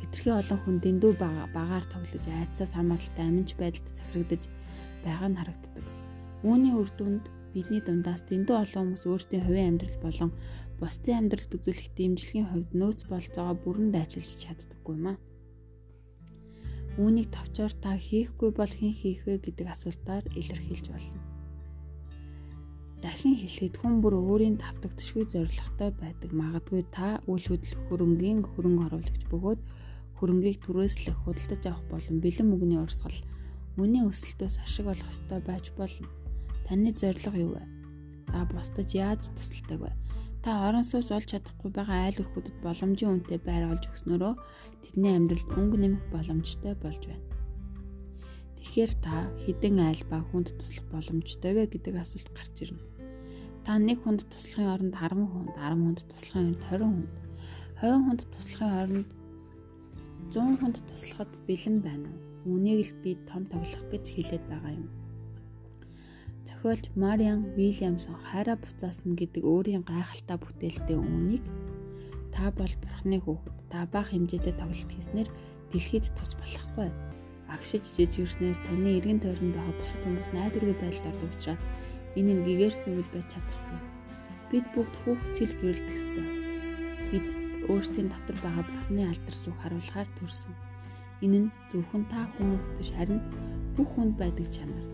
Хитрхи 0.00 0.30
олон 0.32 0.60
хүн 0.64 0.76
дэндүү 0.80 1.12
багаар 1.52 1.84
тоглож 1.92 2.24
айцаас 2.24 2.72
хамааралтай 2.72 3.24
аминч 3.28 3.52
байдалд 3.60 3.92
захирагдаж 3.92 4.42
байгаа 5.04 5.28
нь 5.28 5.36
харагддаг. 5.36 5.93
Үүний 6.44 6.76
үр 6.76 6.90
дүнд 6.92 7.24
бидний 7.56 7.80
дундаас 7.80 8.20
дэндүү 8.28 8.52
олон 8.52 8.92
хүмүүс 8.92 9.04
өөрсдийн 9.08 9.44
хувийн 9.48 9.68
амьдрал 9.72 9.96
болон 10.04 10.30
бусдын 10.76 11.16
амьдралд 11.24 11.56
үзүүлэх 11.56 11.88
дэмжлэгийн 11.96 12.48
хувьд 12.52 12.70
нөөц 12.76 13.00
болцоогоо 13.08 13.56
бүрэн 13.64 13.88
дайчилж 13.88 14.44
чаддаггүй 14.44 14.96
маа. 15.00 15.16
Үүнийг 17.00 17.32
товчоор 17.32 17.72
та 17.80 17.96
хийхгүй 17.96 18.50
бол 18.52 18.68
хэн 18.68 18.92
хийх 18.92 19.24
вэ 19.24 19.40
гэдэг 19.40 19.66
асуултаар 19.72 20.24
илэрхийлж 20.36 20.86
болно. 20.92 21.20
дахин 23.00 23.36
хэлэхэд 23.40 23.76
хүн 23.80 24.00
бүр 24.04 24.14
өөрийн 24.20 24.56
давтагдшгүй 24.60 25.24
зоригтой 25.28 25.90
байдаг. 25.96 26.30
Магадгүй 26.32 26.82
та 26.88 27.20
үйл 27.28 27.44
хөдлөх 27.44 27.80
хөрөнгийн 27.88 28.40
хөрөнгө 28.48 28.84
оруулагч 28.88 29.22
бөгөөд 29.28 29.60
хөрөнгийг 30.16 30.58
түрээслэх, 30.64 31.16
худалдаж 31.24 31.62
авах 31.68 31.84
болон 31.92 32.16
бэлэн 32.24 32.48
мөнгөний 32.48 32.80
урсгал 32.80 33.18
мөний 33.76 34.02
өсөлтөөс 34.08 34.56
ашиг 34.64 34.86
олох 34.88 35.10
ёстой 35.12 35.40
байж 35.44 35.68
болно. 35.76 36.23
Таны 36.64 36.90
зорилго 36.96 37.36
юу 37.36 37.52
вэ? 37.56 37.64
Та 38.32 38.44
бусдад 38.48 38.88
яаж 38.96 39.28
тусалдаг 39.36 39.80
вэ? 39.84 39.92
Та 40.44 40.68
орон 40.68 40.84
сууц 40.84 41.08
олж 41.12 41.28
чадахгүй 41.32 41.70
байгаа 41.72 42.08
айл 42.08 42.20
өрхүүдэд 42.24 42.56
боломжийн 42.64 43.12
үнэтэй 43.20 43.40
байр 43.44 43.68
олж 43.72 43.84
өгснөрөө 43.88 44.32
тэдний 44.84 45.12
амьдралд 45.16 45.50
өнгө 45.56 45.78
нэмэх 45.80 46.04
боломжтой 46.12 46.74
болж 46.80 47.02
байна. 47.08 47.24
Тэгэхээр 48.60 48.92
та 49.04 49.28
хідэн 49.44 49.76
айл 49.88 50.02
ба 50.08 50.20
хүнд 50.20 50.56
туслах 50.56 50.88
боломжтой 50.92 51.52
вэ 51.52 51.64
гэдэг 51.68 51.94
асуулт 52.00 52.28
гарч 52.32 52.56
ирнэ. 52.64 52.80
Та 53.64 53.80
нэг 53.80 54.04
хүнд 54.04 54.24
туслахын 54.28 54.72
оронд 54.72 54.94
10 54.96 55.20
хүнд, 55.32 55.52
10 55.56 55.80
хүнд 55.80 56.00
туслахын 56.12 56.44
оронд 56.44 56.60
20 56.68 56.80
хүнд, 56.92 57.12
20 57.80 58.04
хүнд 58.04 58.22
туслахын 58.32 58.72
оронд 58.80 59.10
100 60.32 60.60
хүнд 60.60 60.76
туслахад 60.88 61.32
бэлэн 61.48 61.76
байна 61.84 62.08
уу? 62.08 62.56
Үнийг 62.56 62.80
л 62.88 62.92
би 63.00 63.16
том 63.28 63.44
тоглох 63.48 63.84
гэж 63.88 64.04
хэлээд 64.12 64.44
байгаа 64.48 64.72
юм. 64.76 65.03
Зохиолч 66.64 66.88
Мариан 66.96 67.44
Вильямсон 67.60 68.16
хайраа 68.24 68.56
буцаасна 68.56 69.12
гэдэг 69.20 69.44
өөрийн 69.44 69.84
гайхалтай 69.84 70.40
бүтээлтэй 70.40 70.96
үүнийг 70.96 71.44
та 72.32 72.48
бол 72.56 72.74
бурхны 72.80 73.20
хүүхэд, 73.20 73.56
та 73.68 73.84
бага 73.92 74.08
хэмжээтэй 74.08 74.56
тоглолт 74.56 74.88
хийснээр 74.96 75.28
дэлхийд 75.68 76.08
тус 76.16 76.32
болохгүй 76.40 76.88
агшиж 77.52 77.84
жижигэрснээр 77.84 78.56
таны 78.64 78.96
эргэн 78.96 79.20
тойронд 79.20 79.52
байгаа 79.52 79.76
бусад 79.76 80.00
хүмүүс 80.08 80.28
найдваргүй 80.32 80.76
байдалд 80.80 81.08
ордог 81.12 81.32
учраас 81.36 81.62
энэ 82.16 82.32
нь 82.32 82.44
гэгэрсэн 82.48 82.96
үйл 82.96 83.10
байж 83.12 83.28
чадахгүй. 83.28 83.80
Бид 84.48 84.66
бүгд 84.72 84.94
хүүхдцэл 85.04 85.54
гэрэлтэх 85.60 85.96
ёстой. 86.00 86.28
Бид 87.12 87.28
өөрсдийн 87.68 88.08
дотор 88.08 88.36
байгаа 88.40 88.64
бурхны 88.64 89.02
алдар 89.04 89.36
суух 89.36 89.60
харуулгаар 89.60 90.08
төрсөн. 90.16 90.56
Энэ 91.20 91.38
нь 91.44 91.52
зөвхөн 91.68 92.08
та 92.08 92.24
хүмүүст 92.40 92.72
биш 92.80 92.88
харин 92.96 93.20
бүх 93.76 93.88
хүнд 93.92 94.16
байдаг 94.16 94.48
чанар. 94.48 94.93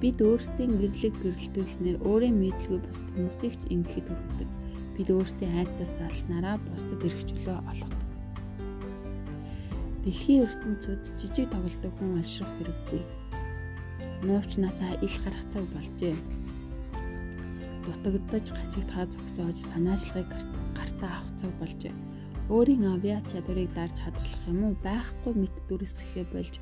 Бид 0.00 0.16
өөрсдийн 0.24 0.80
гэрлэг 0.80 1.14
гэрэлтүүлснээр 1.20 2.00
өөрийн 2.08 2.36
мэдлгүй 2.40 2.80
бусад 2.80 3.08
хүмүүсийг 3.12 3.54
ч 3.60 3.62
ингэхэд 3.68 4.08
хүргэдэг. 4.08 4.50
Бид 4.96 5.08
өөрсдийн 5.12 5.60
айцаас 5.60 6.00
алснараа 6.00 6.56
бусдад 6.56 7.04
эргчлөө 7.04 7.56
олгодог. 7.68 8.08
Дэлхийн 10.00 10.48
ертөнцид 10.48 11.04
жижиг 11.20 11.52
тоглодог 11.52 11.92
хүн 12.00 12.16
алшрах 12.16 12.48
хэрэггүй. 12.56 13.02
Нуувчнасаа 14.24 14.96
ил 15.04 15.16
гарах 15.20 15.44
цаг 15.52 15.64
болжээ. 15.68 16.16
Дутагдаж 17.84 18.46
гацигдхаа 18.56 19.04
зогсоож 19.04 19.58
санаачлагыг 19.68 20.32
гартаа 20.72 21.12
авах 21.20 21.32
цаг 21.36 21.52
болжээ. 21.60 21.92
Өөрийн 22.48 22.88
авиас 22.88 23.28
чадварыг 23.28 23.68
дарж 23.76 24.00
хадгалах 24.00 24.48
юм 24.48 24.60
уу 24.64 24.74
байхгүй 24.80 25.32
мэд 25.36 25.54
дүрсэхэ 25.68 26.24
болж 26.32 26.56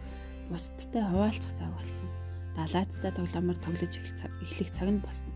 бусдтай 0.50 1.06
хуваалцах 1.06 1.54
цаг 1.54 1.70
болсон. 1.78 2.10
Далаадтай 2.58 3.12
тоглоомоор 3.14 3.58
тоглож 3.62 3.94
эхлэх 4.02 4.70
цаг 4.74 4.88
нь 4.90 5.04
болсон. 5.06 5.30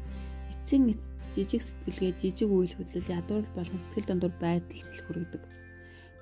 Эцсийн 0.50 0.90
эц 0.90 1.02
жижиг 1.34 1.62
сэтгэлгээ 1.62 2.12
жижиг 2.18 2.50
үйл 2.50 2.74
хөдлөл 2.74 3.14
ядуур 3.18 3.46
болон 3.54 3.78
сэтгэл 3.78 4.08
дундуур 4.10 4.34
байдалд 4.42 4.90
хүргэдэг 5.06 5.42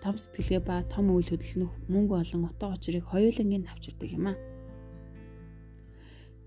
том 0.03 0.17
сэтгэлгээ 0.17 0.61
ба 0.65 0.77
том 0.89 1.13
үйл 1.13 1.29
хөдлөл 1.29 1.69
нь 1.69 1.73
мөнгө 1.93 2.15
олон 2.23 2.49
утга 2.49 2.73
учирыг 2.73 3.05
хоёулангийн 3.13 3.69
авчирдаг 3.69 4.09
юм 4.09 4.27
а. 4.33 4.35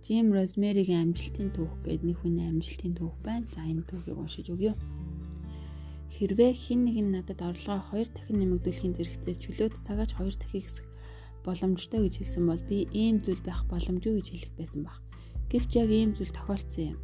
Жим 0.04 0.34
Розмеригийн 0.36 1.14
амжилтын 1.14 1.54
түүх 1.56 1.74
гэдэг 1.86 2.04
нэг 2.04 2.18
хүний 2.20 2.50
амжилтын 2.50 2.94
түүх 2.98 3.16
байна. 3.24 3.48
За 3.54 3.62
энэ 3.64 3.88
түүхийг 3.88 4.18
уншиж 4.20 4.50
өгье. 4.52 4.74
Хэрвээ 6.12 6.52
хин 6.54 6.84
нэг 6.84 6.98
нь 7.00 7.14
надад 7.14 7.40
орлогоо 7.40 7.82
хоёр 7.88 8.08
дахин 8.12 8.42
нэмэгдүүлэхийн 8.42 8.98
зэрэгцээ 8.98 9.36
чөлөөт 9.40 9.76
цагаач 9.86 10.12
хоёр 10.18 10.36
дахин 10.36 10.62
хэсэг 10.66 10.86
боломжтой 11.46 12.08
гэж 12.08 12.24
хэлсэн 12.24 12.44
бол 12.48 12.62
би 12.70 12.88
ийм 12.92 13.20
зүйл 13.20 13.44
байх 13.44 13.68
боломжгүй 13.68 14.20
гэж 14.20 14.28
хэлэх 14.32 14.52
байсан 14.58 14.82
баг. 14.88 14.98
Гэвч 15.52 15.72
яг 15.78 15.90
ийм 15.92 16.12
зүйл 16.16 16.34
тохиолдсон 16.34 16.98
юм. 16.98 17.00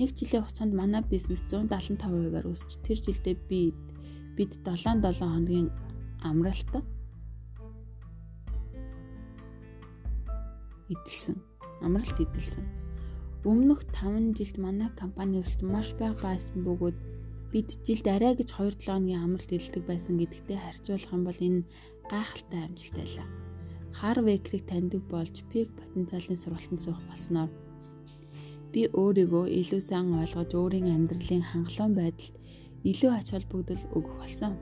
Нэг 0.00 0.16
жилийн 0.16 0.42
хугацаанд 0.46 0.72
манай 0.72 1.02
бизнес 1.04 1.44
175%-аар 1.50 2.46
өсч 2.48 2.80
тэр 2.80 2.98
жилдээ 3.04 3.36
би 3.50 3.74
бид 4.32 4.56
7-7 4.64 5.04
хоногийн 5.20 5.68
амралт 6.24 6.72
эдэлсэн. 10.88 11.36
Амралт 11.84 12.16
эдэлсэн. 12.16 12.64
Өмнөх 13.44 13.84
5 13.92 14.36
жилд 14.36 14.56
манай 14.56 14.88
компани 14.96 15.40
өсөлт 15.44 15.68
маш 15.68 15.92
бага 16.00 16.16
байсан 16.32 16.64
бөгөөд 16.64 16.96
бид 17.52 17.68
жилд 17.84 18.06
арай 18.08 18.36
гэж 18.36 18.56
2-7 18.56 18.88
хоногийн 18.88 19.20
амралт 19.20 19.50
эдэлдэг 19.52 19.84
байсан 19.84 20.16
гэдэгтэй 20.16 20.58
харьцуулах 20.60 21.12
юм 21.12 21.22
бол 21.24 21.40
энэ 21.40 21.60
гайхалтай 22.10 22.60
амжилт 22.66 22.96
байлаа. 22.98 23.28
Хар 23.94 24.18
векрийг 24.26 24.66
таньдаг 24.66 25.02
болж 25.06 25.46
пик 25.50 25.70
потенциалын 25.78 26.38
сургалтанд 26.42 26.82
суух 26.82 27.00
болсноор 27.08 27.50
би 28.72 28.86
өөрийгөө 28.86 29.44
илүү 29.60 29.80
сайн 29.82 30.14
ойлгож 30.14 30.50
өөрийн 30.54 30.94
амьдралын 30.94 31.42
хангалуун 31.42 31.94
байдалд 31.98 32.34
илүү 32.90 33.10
ач 33.14 33.28
холбогдол 33.34 33.82
өгөх 33.98 34.14
болсон. 34.18 34.54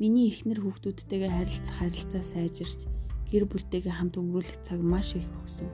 Миний 0.00 0.28
эхнэр 0.32 0.60
хүүхдүүдтэйгээ 0.64 1.32
харилцах 1.32 1.76
харилцаа 1.78 2.22
сайжирч 2.24 2.80
гэр 3.30 3.44
бүлтэйгээ 3.48 3.94
хамт 3.94 4.16
өнгөрүүлэх 4.20 4.58
цаг 4.66 4.80
маш 4.80 5.12
их 5.16 5.28
өгсөн. 5.40 5.68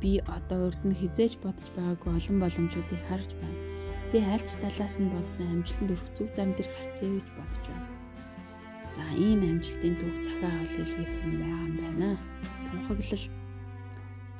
Би 0.00 0.20
одоо 0.36 0.68
урд 0.68 0.82
нь 0.86 0.96
хизээж 0.96 1.40
бодож 1.40 1.68
байгаагүй 1.76 2.10
олон 2.16 2.36
боломжуудыг 2.40 3.00
харж 3.08 3.30
байна. 3.40 3.58
Би 4.12 4.18
альч 4.24 4.48
талаас 4.60 4.96
нь 5.00 5.12
бодсон 5.12 5.46
амжилтанд 5.52 5.92
өрөх 5.92 6.08
зөв 6.16 6.28
зам 6.36 6.52
дээр 6.56 6.68
гарчээ 6.68 7.10
гэж 7.16 7.28
бодож 7.36 7.64
байна. 7.68 7.99
За 8.96 9.04
ийм 9.14 9.40
амжилтын 9.46 9.94
түүх 10.00 10.16
цахиа 10.26 10.50
авал 10.50 10.76
илгээсэн 10.82 11.30
байгаа 11.38 11.64
юм 11.66 11.74
байна. 11.78 12.10
Тунхаглал. 12.66 13.26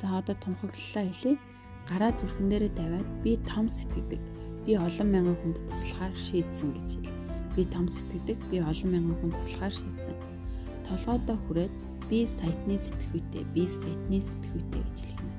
За 0.01 0.07
одоо 0.19 0.35
тунхаглалаа 0.43 1.05
хэлье. 1.09 1.39
Гараа 1.89 2.13
зүрхэн 2.19 2.49
дээрээ 2.51 2.73
тавиад 2.79 3.09
би 3.23 3.37
том 3.49 3.67
сэтгэдэг 3.71 4.23
би 4.67 4.77
олон 4.77 5.09
мянган 5.11 5.37
хүнд 5.41 5.59
туслахаар 5.67 6.15
шийдсэн 6.15 6.71
гэж 6.77 6.91
хэл. 7.01 7.15
Би 7.57 7.65
том 7.65 7.89
сэтгэдэг, 7.89 8.39
би 8.51 8.61
олон 8.61 8.91
мянган 8.93 9.17
хүнд 9.21 9.35
туслахаар 9.41 9.75
шийдсэн. 9.75 10.17
Толгойдоо 10.87 11.39
хүрээд 11.49 11.75
би 12.11 12.19
сайтны 12.23 12.77
сэтгүүтэй, 12.77 13.45
би 13.51 13.65
сайтны 13.67 14.19
сэтгүүтэй 14.21 14.83
гэж 14.85 14.99
хэлнэ. 15.11 15.35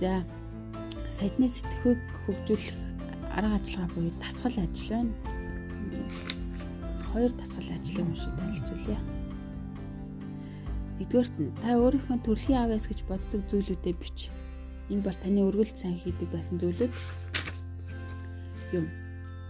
За 0.00 0.12
сайтны 1.14 1.46
сэтгүүг 1.48 2.00
хөгжүүлэх 2.26 2.76
арга 3.30 3.56
ажиллагаа 3.56 3.94
буюу 3.94 4.12
дасгал 4.18 4.58
ажил 4.60 4.90
байна. 4.90 5.14
Хоёр 7.12 7.32
дасгал 7.34 7.70
ажлыг 7.74 8.06
уншиж 8.06 8.32
танилцуулъя. 8.38 9.00
Нэгдүгээрт 10.98 11.34
нь 11.42 11.54
та 11.62 11.68
өөрийнхөө 11.80 12.18
төрлийн 12.26 12.62
авяас 12.62 12.86
гэж 12.86 13.00
боддог 13.08 13.40
зүйлүүдэд 13.50 13.98
бич 13.98 14.30
Энэ 14.90 15.06
бол 15.06 15.18
таны 15.22 15.46
өргөлд 15.46 15.78
сайн 15.78 15.94
хийдэг 16.02 16.28
байсан 16.34 16.58
зүйлүүд 16.58 16.90
юм. 18.74 18.90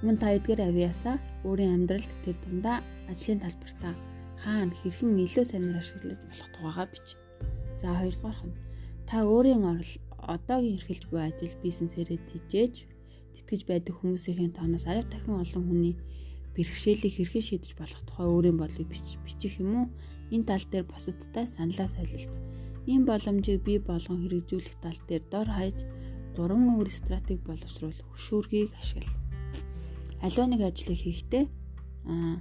Мөн 0.04 0.16
та 0.20 0.36
эдгээр 0.36 0.68
авьяасаа 0.68 1.16
өөрийн 1.48 1.80
амьдралд 1.80 2.12
тэр 2.24 2.36
дундаа 2.44 2.84
ажлын 3.08 3.40
талбартаа 3.40 3.96
хаана 4.44 4.76
хэрхэн 4.76 5.16
илүү 5.16 5.44
сайнаар 5.48 5.80
ашиглаж 5.80 6.20
болох 6.28 6.48
тухайга 6.52 6.92
бич. 6.92 7.06
За 7.80 7.88
хоёрдугаарх 7.96 8.42
нь 8.44 8.58
та 9.08 9.24
өөрийн 9.24 9.64
одоогийн 10.28 10.76
эрхэлж 10.76 11.04
буй 11.08 11.20
ажил 11.24 11.56
бизнесээрээ 11.64 12.20
тижээж 12.28 12.74
тэтгэж 13.40 13.60
байдаг 13.64 13.96
хүмүүсийн 13.96 14.52
тооноос 14.52 14.84
арай 14.84 15.04
дахин 15.08 15.40
олон 15.40 15.64
хүний 15.64 15.96
бэрхшээлийг 16.54 17.14
хэрхэн 17.14 17.44
шийдэж 17.46 17.72
болох 17.78 18.02
тухай 18.06 18.26
өөрийн 18.26 18.58
бодлыг 18.58 18.88
бичих 18.90 19.54
юм 19.62 19.72
уу? 19.76 19.86
Энэ 20.34 20.48
тал 20.48 20.64
дээр 20.70 20.86
бусадтай 20.86 21.46
саналаа 21.46 21.88
солилцсон 21.90 22.44
Ийм 22.86 23.04
боломжийг 23.04 23.60
бий 23.62 23.78
болгон 23.78 24.24
хэрэгжүүлэх 24.24 24.76
тал 24.80 24.98
дээр 25.08 25.22
дор 25.32 25.48
хаяж 25.52 25.84
гурван 26.36 26.80
өөр 26.80 26.88
стратеги 26.88 27.44
боловсруул 27.44 27.98
хөшүүргийг 28.10 28.72
ашигла. 28.80 29.14
Аливаа 30.24 30.46
нэг 30.48 30.62
ажлыг 30.64 30.96
хийхдээ 30.96 31.44
аа 32.08 32.40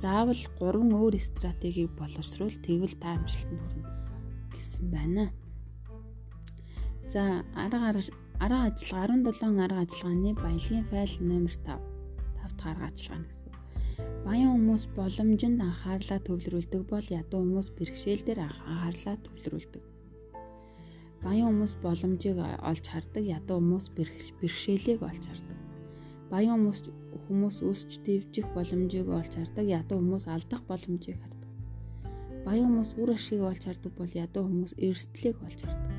заавал 0.00 0.42
гурван 0.58 0.90
өөр 0.96 1.14
стратегийг 1.20 1.92
боловсруул 2.00 2.56
тэгвэл 2.64 2.96
та 2.96 3.20
амжилтанд 3.20 3.60
хүрнэ 3.60 3.84
гэсэн 4.56 4.84
байна. 4.88 5.24
За 7.12 7.44
арга 7.54 7.92
арга 8.40 8.72
ажиллагаа 8.72 9.12
17 9.20 9.62
арга 9.64 9.84
ажиллагааны 9.84 10.32
баялагын 10.32 10.88
файл 10.90 11.14
номер 11.20 11.54
5 11.60 11.87
5 12.48 12.56
дахь 12.56 12.70
арга 12.72 12.86
ажиллагаа 12.88 13.28
гэсэн. 13.28 13.48
Баян 14.24 14.50
хүмүүс 14.54 14.84
боломжинд 14.96 15.60
анхаарлаа 15.60 16.20
төвлөрүүлдэг 16.26 16.82
бол 16.88 17.06
ядуу 17.20 17.40
хүмүүс 17.42 17.68
бэрхшээл 17.76 18.24
дээр 18.24 18.40
анхаарлаа 18.48 19.16
төвлөрүүлдэг. 19.24 19.82
Баян 21.24 21.46
хүмүүс 21.50 21.74
боломжийг 21.82 22.38
олж 22.70 22.84
хардаг, 22.88 23.24
ядуу 23.26 23.58
хүмүүс 23.58 23.86
бэрхшээлийг 24.40 25.00
олж 25.02 25.24
хардаг. 25.26 25.58
Баян 26.30 26.54
хүмүүс 26.60 26.80
хүмүүс 27.26 27.56
өсч 27.70 27.90
дэвжих 28.06 28.46
боломжийг 28.54 29.08
олж 29.08 29.32
хардаг, 29.34 29.66
ядуу 29.66 29.98
хүмүүс 29.98 30.24
алдах 30.30 30.62
боломжийг 30.70 31.18
хардаг. 31.18 31.50
Баян 32.46 32.68
хүмүүс 32.70 32.90
үр 33.00 33.10
ашиг 33.18 33.42
олж 33.42 33.62
хардаг 33.66 33.92
бол 33.98 34.12
ядуу 34.14 34.44
хүмүүс 34.46 34.72
эрсдлийг 34.78 35.36
олж 35.42 35.60
хардаг. 35.66 35.92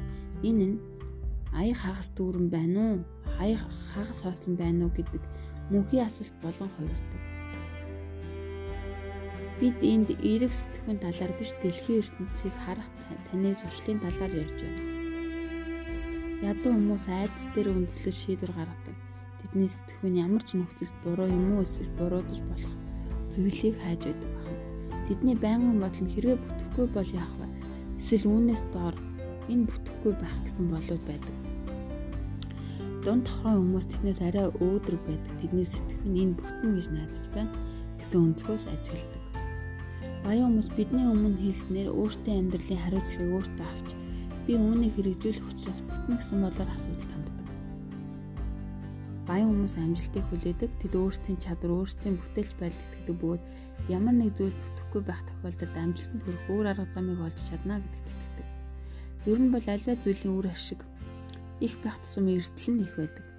Энэ 0.46 0.66
нь 0.70 0.78
ая 1.52 1.74
хагас 1.74 2.10
дүүрэн 2.16 2.48
байна 2.54 2.80
уу? 2.80 2.98
Ая 3.44 3.58
хагас 3.92 4.22
хоосон 4.24 4.56
байна 4.56 4.86
уу 4.88 4.92
гэдэг 4.96 5.24
мөнхийн 5.70 6.06
асуулт 6.06 6.36
болон 6.42 6.70
хувирдаг. 6.78 7.22
Бид 9.60 9.78
энд 9.84 10.10
эерэг 10.10 10.54
сэтгэхүйн 10.56 11.00
талаар 11.04 11.32
биш 11.38 11.52
дэлхийн 11.62 12.02
ертөнцийг 12.02 12.56
харах 12.66 12.90
таны 13.30 13.54
зуршлын 13.54 14.00
талаар 14.02 14.34
ярьж 14.34 14.60
байна. 14.64 14.84
Ядуу 16.50 16.72
хүмүүс 16.74 17.06
айдас 17.12 17.46
дээр 17.54 17.76
үндэслэж 17.76 18.16
шийдвэр 18.16 18.54
гаргадаг. 18.56 18.98
Тэдний 19.44 19.70
сэтгэхүйн 19.70 20.16
ямар 20.16 20.44
ч 20.48 20.56
нөхцөлд 20.56 20.96
буруу 21.04 21.28
юм 21.28 21.60
уу 21.60 21.68
эсвэл 21.68 21.92
буруудаж 22.00 22.40
болох 22.48 22.76
зүйлийг 23.30 23.76
хайж 23.84 24.02
байдаг 24.08 24.32
байна. 24.34 24.58
Тэдний 25.06 25.38
байнгын 25.38 25.78
бодол 25.84 26.04
нь 26.06 26.14
хэрвээ 26.16 26.38
бүтэхгүй 26.40 26.88
бол 26.96 27.10
яах 27.14 27.34
вэ? 27.38 27.48
Эсвэл 28.00 28.26
үүнээс 28.32 28.64
доор 28.74 28.96
энэ 29.52 29.68
бүтэхгүй 29.68 30.14
байх 30.18 30.38
гэсэн 30.48 30.66
болоод 30.72 31.04
байдаг. 31.06 31.36
Дунд 33.00 33.24
тохроо 33.24 33.64
хүмүүс 33.64 33.88
тэднээс 33.88 34.20
арай 34.28 34.52
өөдрөг 34.60 35.02
байдаг. 35.08 35.34
Тэдний 35.40 35.64
сэтгэхүйн 35.64 36.20
энэ 36.20 36.36
бүтэн 36.36 36.72
гэж 36.76 36.88
найдаж 36.92 37.26
байна 37.32 37.54
гэсэн 37.96 38.20
өнцгөөс 38.28 38.64
ажигладаг. 38.68 39.24
Баян 40.28 40.52
хүмүүс 40.52 40.70
бидний 40.76 41.08
өмнө 41.08 41.40
хэлснээр 41.40 41.90
өөртөө 41.96 42.34
амьдралын 42.36 42.84
хариуцлагыг 42.84 43.36
өөртөө 43.40 43.68
авч 43.72 43.90
би 44.44 44.52
үүнийг 44.60 44.94
хэрэгжүүлэх 45.00 45.48
учраас 45.48 45.80
бүтэн 45.88 46.16
гэсэн 46.20 46.40
болоор 46.44 46.70
асуудал 46.76 47.08
ханддаг. 47.08 47.48
Баян 49.24 49.48
хүмүүс 49.48 49.76
амжилтыг 49.80 50.26
хүлээдэг. 50.28 50.72
Тэд 50.84 50.94
өөрсдийн 51.00 51.40
чадвар, 51.40 51.72
өөрсдийн 51.80 52.20
бүтээлч 52.20 52.54
байдал 52.60 52.84
итгэдэг 52.84 53.16
бөгөөд 53.16 53.44
ямар 53.88 54.16
нэг 54.20 54.36
зүйл 54.36 54.52
бүтэхгүй 54.52 55.02
байх 55.08 55.24
тохиолдолд 55.24 55.76
амжилтанд 55.80 56.24
хүрэх 56.28 56.46
өөр 56.52 56.66
арга 56.68 56.88
замыг 56.92 57.20
олж 57.24 57.40
чадна 57.48 57.80
гэдэгт 57.80 58.12
итгэдэг. 58.12 58.48
Ер 59.30 59.40
нь 59.40 59.54
бол 59.56 59.68
альва 59.72 59.94
зүйлийн 60.04 60.36
үр 60.36 60.48
ашиг 60.52 60.89
их 61.62 61.80
байх 61.84 61.98
тусам 62.00 62.28
эрсдэл 62.28 62.76
нь 62.76 62.84
их 62.88 62.94
байдаг 62.98 63.30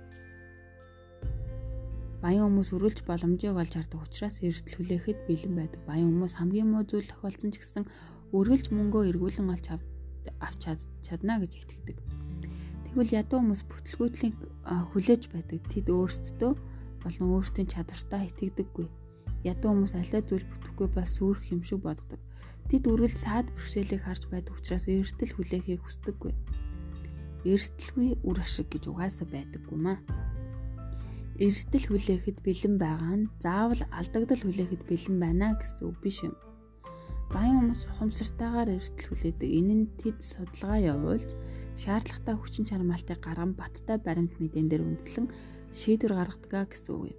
Баян 2.21 2.53
хүмүүс 2.53 2.77
өрүүлж 2.77 3.01
боломжийг 3.09 3.57
олж 3.57 3.81
хардаг 3.81 4.05
учраас 4.05 4.45
эрсдэл 4.45 4.77
хүлээхэд 4.77 5.25
бэлэн 5.25 5.55
байдаг. 5.57 5.81
Баян 5.89 6.13
хүмүүс 6.13 6.37
хамгийн 6.37 6.69
муу 6.69 6.85
зүйл 6.85 7.09
тохиолдсон 7.09 7.49
ч 7.49 7.65
гэсэн 7.65 7.89
өргөлж 8.37 8.69
мөнгөө 8.77 9.09
эргүүлэн 9.09 9.49
олж 9.49 9.67
авч 10.45 10.61
чадна 11.01 11.41
гэж 11.41 11.65
итгэдэг. 11.65 11.97
Тэгвэл 12.93 13.17
ядуу 13.25 13.41
хүмүүс 13.41 13.65
бүтлгүүтлийн 13.73 14.35
хүлээж 14.93 15.23
байдаг. 15.33 15.65
Тэд 15.73 15.89
өөрсдөө 15.89 16.53
болон 17.01 17.27
өөрсдийн 17.41 17.73
чадвартаа 17.73 18.29
итгэдэггүй. 18.29 18.87
Ядуу 19.49 19.69
хүмүүс 19.73 19.97
аливаа 19.97 20.21
зүйл 20.21 20.45
бүтэхгүй 20.45 20.89
бас 20.93 21.17
сүрх 21.17 21.49
юм 21.49 21.65
шиг 21.65 21.81
боддог. 21.81 22.21
Тэд 22.69 22.85
өргөлд 22.85 23.17
саад 23.17 23.49
бэрхшээлийг 23.57 24.05
харж 24.05 24.29
байдаг 24.29 24.61
учраас 24.61 24.85
эрсдэл 24.85 25.33
хүлээхийг 25.41 25.81
хүсдэггүй. 25.81 26.37
Эрсдэлгүй 27.45 28.21
үр 28.27 28.39
ашиг 28.41 28.69
гэж 28.73 28.89
угаасаа 28.91 29.29
байдаггүй 29.31 29.79
маа 29.79 29.99
эрсдэл 31.41 31.89
хүлээхэд 31.89 32.45
бэлэн 32.45 32.77
байгаа 32.77 33.17
нь 33.17 33.31
заавал 33.41 33.83
алдагдал 33.97 34.45
хүлээхэд 34.45 34.83
бэлэн 34.85 35.17
байна 35.25 35.57
гэсэн 35.57 35.89
үг 35.89 35.97
биш 36.05 36.21
юм. 36.29 36.37
Баян 37.33 37.65
хүмүүс 37.65 37.89
ухамсартайгаар 37.89 38.77
эрсдэл 38.77 39.09
хүлээдэг. 39.09 39.49
Энэ 39.49 39.75
нь 39.81 39.87
тэд 39.97 40.21
судалгаа 40.21 40.79
явуулж 40.93 41.33
шаардлагатай 41.81 42.37
хүчин 42.37 42.69
чармаалтыг 42.69 43.25
гарган 43.25 43.57
баттай 43.57 43.97
баримт 43.97 44.37
мэдэн 44.37 44.69
дээр 44.69 44.85
үндэслэн 44.85 45.33
шийдвэр 45.73 46.13
гаргадаг 46.13 46.77
гэсэн 46.77 46.93
үг 46.93 47.17
юм. 47.17 47.19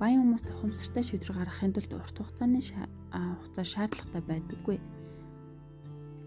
Баян 0.00 0.24
хүмүүс 0.24 0.48
ухамсартай 0.48 1.04
шийдвэр 1.04 1.36
гаргахын 1.36 1.74
тулд 1.76 1.92
урт 1.92 2.16
хугацааны 2.16 2.64
хугацаа 2.64 3.66
шаардлагатай 3.68 4.22
байдаггүй. 4.24 4.80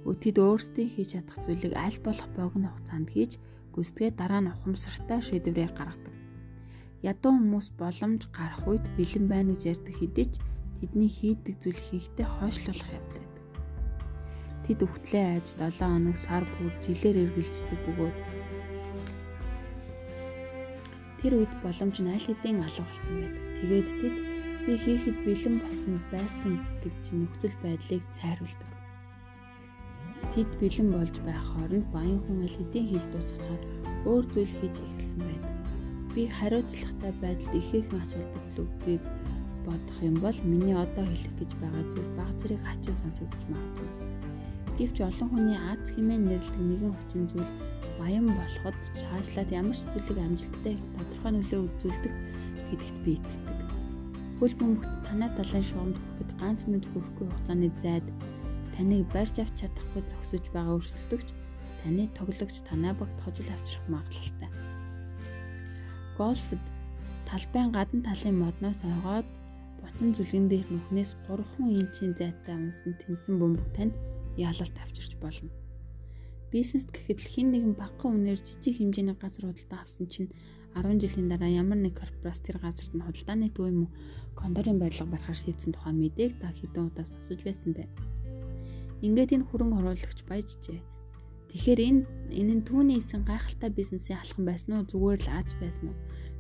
Өтөд 0.10 0.38
өөрсдийн 0.42 0.90
хийж 0.90 1.10
чадах 1.14 1.38
зүйлийг 1.46 1.74
аль 1.78 2.00
болох 2.06 2.30
богино 2.38 2.74
хугацаанд 2.74 3.10
хийж 3.14 3.38
гүйцэтгээ 3.74 4.12
дараа 4.18 4.42
нь 4.42 4.52
ухамсартай 4.54 5.20
шийдвэрээ 5.22 5.70
гаргадаг 5.78 6.12
ядуу 7.02 7.34
хүмүүс 7.34 7.68
боломж 7.82 8.30
гарах 8.30 8.62
үед 8.70 8.86
бэлэн 8.98 9.26
байна 9.26 9.54
гэж 9.58 9.62
ярьдаг 9.74 9.96
хэдий 9.98 10.28
ч 10.30 10.34
тэдний 10.78 11.10
хийдэг 11.10 11.56
зүйл 11.58 11.82
хийхдээ 11.82 12.28
хойшлуулах 12.30 12.90
явдал 12.94 13.26
байдаг. 13.26 13.46
Тэд 14.66 14.80
өвтлээ 14.86 15.26
айж 15.34 15.48
7 15.58 15.82
хоног 15.82 16.18
сар 16.22 16.46
бүр 16.46 16.74
жилээр 16.86 17.18
эргэлздэг 17.26 17.80
бөгөөд 17.86 18.18
тэр 21.26 21.34
үед 21.42 21.54
боломж 21.66 21.96
нь 22.02 22.14
аль 22.14 22.22
хэдийн 22.30 22.62
алга 22.62 22.86
болсон 22.86 23.16
байдаг. 23.18 23.46
Тэгээд 23.58 23.90
тэд 24.02 24.16
би 24.66 24.74
хийхэд 24.78 25.18
бэлэн 25.26 25.56
болсон 25.66 25.94
байсан 26.14 26.54
гэж 26.86 27.02
нөхцөл 27.18 27.56
байдлыг 27.66 28.04
цайруулдаг. 28.14 28.71
Тэд 30.32 30.50
бэлэн 30.60 30.90
болж 30.96 31.16
байх 31.28 31.44
хооронд 31.52 31.88
баян 31.96 32.20
хүн 32.24 32.46
аль 32.46 32.58
хэдийн 32.58 32.88
хийж 32.88 33.06
дуусгачаар 33.12 33.62
өөр 34.10 34.26
зүйл 34.34 34.54
хийж 34.60 34.76
эхэлсэн 34.80 35.22
байдаг 35.28 35.62
би 36.16 36.28
хариуцлагатай 36.28 37.14
байдалд 37.24 37.56
ихээхэн 37.56 38.02
ач 38.04 38.12
холбогдлуудыг 38.16 39.02
бодох 39.66 39.98
юм 40.04 40.16
бол 40.20 40.38
миний 40.44 40.76
одоо 40.76 41.06
хэлэх 41.08 41.36
гэж 41.40 41.52
байгаа 41.62 41.84
зүйл 41.92 42.12
баг 42.20 42.32
зэрэг 42.40 42.62
хачин 42.68 42.96
сонсогдож 43.00 43.44
магадгүй. 43.48 43.90
Гэвч 44.78 44.98
олон 45.08 45.30
хүний 45.32 45.60
аз 45.72 45.84
хэмээн 45.96 46.24
нэрлдэг 46.28 46.64
нэгэн 46.68 46.94
хүчин 46.96 47.24
зүйл 47.32 47.52
баян 48.00 48.28
болоход 48.28 48.78
цаашлаад 49.00 49.50
ямар 49.56 49.78
ч 49.78 49.84
зүйлийг 49.88 50.20
амжилттай 50.20 50.74
их 50.76 50.84
тодорхой 50.96 51.32
нөлөө 51.32 51.62
үзүүлдэг 51.68 52.14
гэдэгт 52.68 52.98
би 53.06 53.12
итгэдэг. 53.16 53.60
Хөл 54.40 54.56
бөмбөгт 54.60 54.92
танай 55.08 55.30
талын 55.38 55.66
шугамд 55.70 55.98
хүрэхэд 56.02 56.32
ганц 56.42 56.60
минут 56.66 56.86
хүрэхгүй 56.92 57.26
хугацааны 57.30 57.70
зайд 57.80 58.06
таныг 58.74 59.06
барьж 59.14 59.36
авч 59.40 59.58
чадахгүй 59.92 60.08
зогсож 60.08 60.46
байгаа 60.54 60.80
өрсөлдөгч 60.80 61.28
таны 61.84 62.08
тоглогч 62.16 62.56
танай 62.64 62.94
багт 62.96 63.18
хожил 63.24 63.50
авчрах 63.52 63.86
магадлалтай 63.92 64.50
гольфд 66.18 66.64
талбайн 67.28 67.72
гадна 67.76 68.00
талын 68.08 68.40
модноос 68.40 68.80
ойгоод 68.88 69.28
буцан 69.82 70.10
зүлгэн 70.16 70.48
дээр 70.48 70.68
нүхнээс 70.72 71.12
3 71.28 71.44
инчийн 71.80 72.14
зайтай 72.16 72.56
унсан 72.56 72.96
тэнсэн 73.04 73.36
бөмбөг 73.40 73.68
танд 73.76 73.94
яалалт 74.38 74.76
авчирч 74.80 75.18
болно. 75.20 75.52
Бизнест 76.52 76.92
гэхэд 76.92 77.20
хин 77.20 77.52
нэгэн 77.52 77.76
багахан 77.76 78.16
үнээр 78.16 78.40
жижиг 78.40 78.80
хэмжээний 78.80 79.16
газар 79.16 79.48
худалдаа 79.48 79.80
авсан 79.84 80.08
чинь 80.08 80.32
10 80.76 81.00
жилийн 81.04 81.28
дараа 81.32 81.52
ямар 81.52 81.80
нэг 81.80 81.96
корпорац 82.00 82.40
тэр 82.44 82.60
газарт 82.60 82.94
нь 82.96 83.04
худалдааны 83.04 83.48
төв 83.56 83.68
юм 83.72 83.80
уу 83.88 83.92
кондорын 84.36 84.80
барилга 84.80 85.08
барихаар 85.08 85.40
шийдсэн 85.40 85.72
тухай 85.76 85.96
мэдээг 85.96 86.40
та 86.40 86.52
хэдэн 86.52 86.92
удаа 86.92 87.06
сонсож 87.08 87.40
байсан 87.44 87.72
бэ? 87.76 87.88
Ингээд 89.02 89.34
энэ 89.36 89.48
хөрөнгө 89.50 89.78
оруулагч 89.82 90.20
баяжжээ. 90.30 90.80
Тэгэхээр 91.52 91.80
энэ 91.84 92.02
энэ 92.32 92.54
нь 92.62 92.64
түүний 92.64 93.02
хийсэн 93.02 93.28
гайхалтай 93.28 93.74
бизнесийн 93.74 94.22
алхам 94.24 94.46
байсан 94.48 94.72
уу 94.78 94.88
зүгээр 94.88 95.20
л 95.26 95.30
аз 95.36 95.52
байсан 95.60 95.92
уу? 95.92 95.98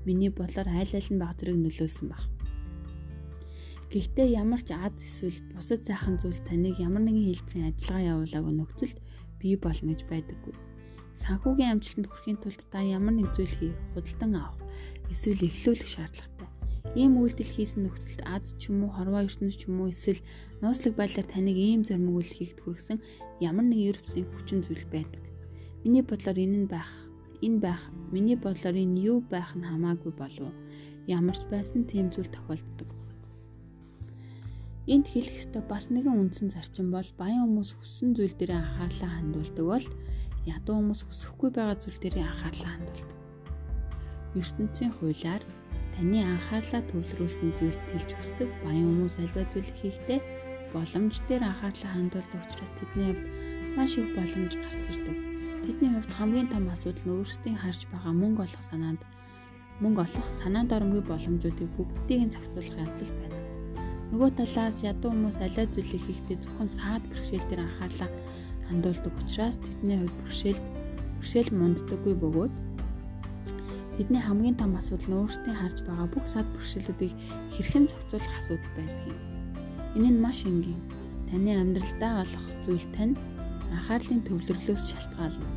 Миний 0.07 0.31
бодлоор 0.31 0.69
айл 0.71 0.93
айл 0.95 1.09
нь 1.11 1.19
баг 1.19 1.35
зэрэг 1.35 1.57
нөлөөлсөн 1.59 2.07
баг. 2.07 2.23
Гэхдээ 3.91 4.39
ямар 4.39 4.63
ч 4.63 4.71
аз 4.71 4.95
эсвэл 5.03 5.43
бусад 5.51 5.83
сайхан 5.83 6.15
зүйл 6.15 6.39
таныг 6.47 6.79
ямар 6.79 7.03
нэгэн 7.03 7.27
хэлбэрийн 7.27 7.69
ажиллагаа 7.75 8.23
явуулаагүй 8.23 8.53
нөхцөлд 8.55 8.97
бий 9.35 9.59
болно 9.59 9.91
гэж 9.91 10.01
байдаггүй. 10.07 10.55
Санхүүгийн 11.19 11.75
амжилтанд 11.75 12.07
хүрэхин 12.07 12.39
тулд 12.39 12.61
та 12.71 12.79
ямар 12.79 13.13
нэг 13.19 13.35
зүйл 13.35 13.51
хийх, 13.51 13.75
худалдан 13.91 14.31
авах, 14.39 14.63
эсвэл 15.11 15.43
эхлүүлэх 15.43 15.89
шаардлагатай. 15.91 16.30
Ийм 16.91 17.15
үйлдэл 17.21 17.51
хийсэн 17.55 17.87
нөхцөлд 17.87 18.21
аз 18.27 18.51
ч 18.59 18.67
юм 18.67 18.83
уу, 18.83 18.91
хорвоо 18.91 19.23
ертөнц 19.23 19.55
ч 19.55 19.69
юм 19.69 19.79
уу 19.79 19.93
эсвэл 19.93 20.19
нууцлаг 20.59 20.93
байдлаар 20.97 21.27
таныг 21.29 21.55
ийм 21.55 21.87
зоримог 21.87 22.19
үйлчлэхэд 22.19 22.59
хүргэсэн 22.61 22.99
ямар 23.39 23.65
нэг 23.69 23.95
ервсэн 23.95 24.27
хүчин 24.27 24.59
зүйл 24.65 24.85
байдаг. 24.91 25.23
Миний 25.87 26.03
бодлоор 26.03 26.35
энэ 26.35 26.57
нь 26.65 26.67
байх, 26.67 26.91
энэ 27.39 27.59
байх, 27.63 27.81
миний 28.11 28.35
бодлоор 28.35 28.75
энэ 28.75 29.01
юу 29.07 29.23
байх 29.23 29.55
нь 29.55 29.63
хамаагүй 29.63 30.11
болов. 30.11 30.51
Ямар 31.07 31.37
ч 31.37 31.47
байсан 31.47 31.87
тийм 31.87 32.11
зүйл 32.11 32.27
тохиолддог. 32.27 32.89
Энд 34.89 35.07
хэлэх 35.07 35.47
ёстой 35.47 35.63
бас 35.63 35.87
нэгэн 35.93 36.17
үндсэн 36.17 36.49
зарчим 36.51 36.91
бол 36.91 37.07
баян 37.15 37.45
хүмүүс 37.45 37.77
хүссэн 37.77 38.17
зүйл 38.17 38.35
дээр 38.35 38.57
анхаарлаа 38.57 39.11
хандуулдаг 39.15 39.65
бол 39.69 39.87
ядуу 40.49 40.75
хүмүүс 40.81 41.01
хүсэхгүй 41.05 41.49
байгаа 41.53 41.77
зүйл 41.77 41.99
дээр 42.01 42.17
анхаарлаа 42.25 42.71
хандуулдаг. 42.73 43.17
ертөнцийн 44.35 44.91
хуулиар 44.97 45.43
таны 46.01 46.25
анхаарлаа 46.25 46.81
төвлөрүүлсэн 46.89 47.53
зүйлд 47.61 47.81
тэлж 47.85 48.09
өсдөг 48.17 48.49
баян 48.65 48.89
хүмүүс 48.89 49.21
альва 49.21 49.45
зүйл 49.53 49.69
хийхдээ 49.69 50.19
боломж 50.73 51.15
дээр 51.29 51.45
анхаарлаа 51.45 51.91
хандуулдаг 51.93 52.41
учраас 52.41 52.73
тэдний 52.73 53.13
хувьд 53.13 53.29
маш 53.77 53.93
их 54.01 54.09
боломж 54.17 54.53
гарч 54.57 54.83
ирдэг. 54.89 55.17
Тэдний 55.61 55.91
хувьд 55.93 56.11
хамгийн 56.17 56.49
том 56.49 56.65
асуудал 56.73 57.05
нь 57.05 57.13
өөрсдийн 57.21 57.57
харж 57.61 57.85
байгаа 57.93 58.13
мөнгө 58.17 58.41
олох 58.49 58.63
санаанд 58.65 59.01
мөнгө 59.77 60.01
олох 60.01 60.29
санаанд 60.41 60.73
оромгүй 60.73 61.05
боломжуудыг 61.05 61.69
бүгдийг 61.77 62.21
нь 62.25 62.33
зохицуулах 62.33 62.81
явдал 62.81 63.13
байна. 63.21 63.37
Нөгөө 64.09 64.29
талаас 64.41 64.81
ядуу 64.81 65.13
хүмүүс 65.13 65.37
алай 65.37 65.69
зүйлийг 65.69 66.01
хийхдээ 66.01 66.37
зөвхөн 66.41 66.69
саад 66.81 67.05
бэрхшээл 67.13 67.45
дээр 67.45 67.61
анхаарлаа 67.61 68.09
хандуулдаг 68.73 69.13
учраас 69.21 69.61
тэдний 69.61 70.01
хувьд 70.01 70.17
бэрхшээлд 70.25 70.65
бэрхшээл 71.21 71.51
мунддаггүй 71.53 72.15
бөгөөд 72.17 72.53
тэдний 74.01 74.17
хамгийн 74.25 74.57
том 74.57 74.73
асуудал 74.73 75.13
нь 75.13 75.19
өөрсдийн 75.21 75.61
харж 75.61 75.77
байгаа 75.85 76.09
бүх 76.09 76.25
сад 76.25 76.49
бэрхшээлүүдийг 76.57 77.13
хэрхэн 77.53 77.85
зохицуулах 77.85 78.33
асуудал 78.41 78.73
байдаг 78.73 79.05
юм. 79.13 79.19
Энэ 79.93 80.09
нь 80.17 80.23
маш 80.25 80.41
энгийн. 80.49 80.81
Таны 81.29 81.53
амьдралдаа 81.53 82.25
олох 82.25 82.45
зүйл 82.65 82.87
тань 82.97 83.13
анхаарлын 83.69 84.25
төвлөрлөөс 84.25 84.83
шалтгаална. 84.89 85.49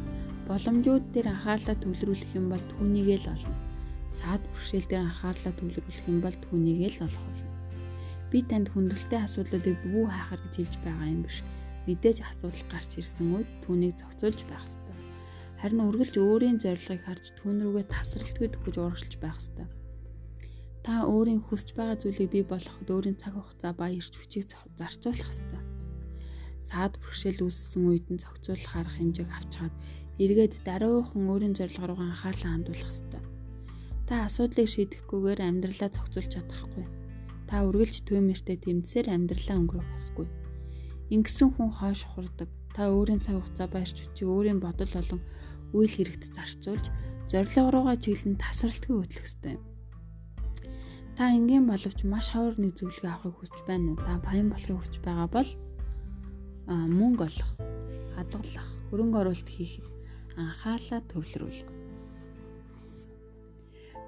Боломжууд 0.44 1.04
дээр 1.16 1.33
анхаарлаа 1.33 1.76
төвлөрүүлэх 1.80 2.37
юм 2.37 2.52
бол 2.52 2.61
түүнийгээ 2.76 3.18
л 3.24 3.33
олно. 3.33 3.57
Саад 4.12 4.44
бэрхшээл 4.52 4.88
дээр 4.92 5.09
анхаарлаа 5.09 5.52
төвлөрүүлэх 5.57 6.04
юм 6.12 6.18
бол 6.20 6.37
түүнийгээ 6.44 6.90
л 7.00 7.04
олох 7.09 7.24
болно. 7.24 7.48
Би 8.28 8.38
танд 8.44 8.68
хүндрэлтэй 8.76 9.24
асуудлуудыг 9.24 9.80
бүү 9.88 10.04
хаахар 10.04 10.40
гэж 10.44 10.54
хэлж 10.61 10.74
байгаа 10.85 11.09
юм 11.09 11.24
биш. 11.24 11.40
Мэдээж 11.88 12.20
асуудал 12.20 12.64
гарч 12.68 13.00
ирсэн 13.00 13.40
үед 13.40 13.48
түүнийг 13.64 13.96
зохицуулж 13.96 14.44
байх 14.52 14.68
ёстой. 14.68 14.84
Харин 15.64 15.81
үргэлж 15.88 16.20
өөрийн 16.20 16.61
зорилгыг 16.61 17.09
харж 17.09 17.40
түүн 17.40 17.64
рүүгээ 17.64 17.88
тасралтгүй 17.88 18.53
төгөж 18.53 18.77
урагшилж 18.85 19.16
байх 19.16 19.40
ёстой. 19.40 19.64
Та 20.85 21.09
өөрийн 21.09 21.40
хүсэж 21.40 21.72
байгаа 21.72 21.96
зүйлийг 21.96 22.29
бий 22.37 22.44
болгоход 22.44 22.85
өөрийн 22.85 23.16
цаг 23.16 23.33
хугацаа 23.33 23.72
ба 23.72 23.88
эрч 23.88 24.12
хүчийг 24.12 24.44
зарцуулах 24.77 25.24
ёстой. 25.33 25.64
Саад 26.61 27.00
бэрхшээл 27.00 27.48
үүссэн 27.48 27.81
үед 27.81 28.12
нь 28.12 28.20
зохицуулах 28.20 28.77
арга 28.77 28.92
хэмжээг 28.92 29.31
авчгаад 29.33 29.74
эргээд 30.20 30.55
даруухан 30.68 31.33
өөрийн 31.33 31.57
зорилго 31.57 31.96
руу 31.96 32.00
анхаарлаа 32.12 32.50
хандуулах 32.61 32.92
ёстой. 32.92 33.24
Та 34.05 34.29
асуудлыг 34.29 34.68
шийдэхгүйгээр 34.68 35.40
амьдралаа 35.48 35.88
зохицуулж 35.88 36.29
чадахгүй. 36.29 36.85
Та 37.48 37.64
үргэлж 37.64 38.05
төвмөртэй 38.05 38.61
тэмцээр 38.61 39.09
амьдралаа 39.09 39.57
өнгөрөх 39.64 39.96
ёсгүй. 39.96 40.29
Ингэсэн 41.09 41.57
хүн 41.57 41.72
хойш 41.72 42.05
хурдаг. 42.05 42.53
Та 42.74 42.90
өөрийн 42.90 43.22
цаг 43.22 43.38
хугацаа 43.38 43.68
ба 43.70 43.81
эрч 43.87 44.03
хүчийг 44.03 44.29
өөрийн 44.29 44.59
бодол 44.59 44.90
болон 44.90 45.22
үйл 45.74 45.92
хэрэгт 45.94 46.30
зарцуулж 46.30 46.87
зорилго 47.28 47.70
руугаа 47.70 47.96
чиглэн 47.98 48.38
тасралтгүй 48.38 48.94
хөтлөх 48.94 49.26
ёстой 49.26 49.52
юм. 49.58 49.62
Та 51.16 51.30
энгийн 51.30 51.66
боловч 51.66 51.98
маш 52.06 52.34
ховор 52.34 52.58
нэг 52.58 52.74
зөвлөгөө 52.78 53.10
авахыг 53.10 53.37
хүсэж 53.38 53.58
байна 53.66 53.94
уу? 53.94 53.98
Та 54.02 54.18
баян 54.18 54.48
болохыг 54.50 54.78
хүсэж 54.78 54.96
байгаа 55.02 55.28
бол 55.30 55.50
мөнгө 56.66 57.22
олох, 57.28 57.50
хадгалах, 58.16 58.68
хөрөнгө 58.90 59.18
оруулалт 59.22 59.50
хийхэд 59.50 59.87
анхаарлаа 60.34 61.00
төвлөрүүл. 61.10 61.62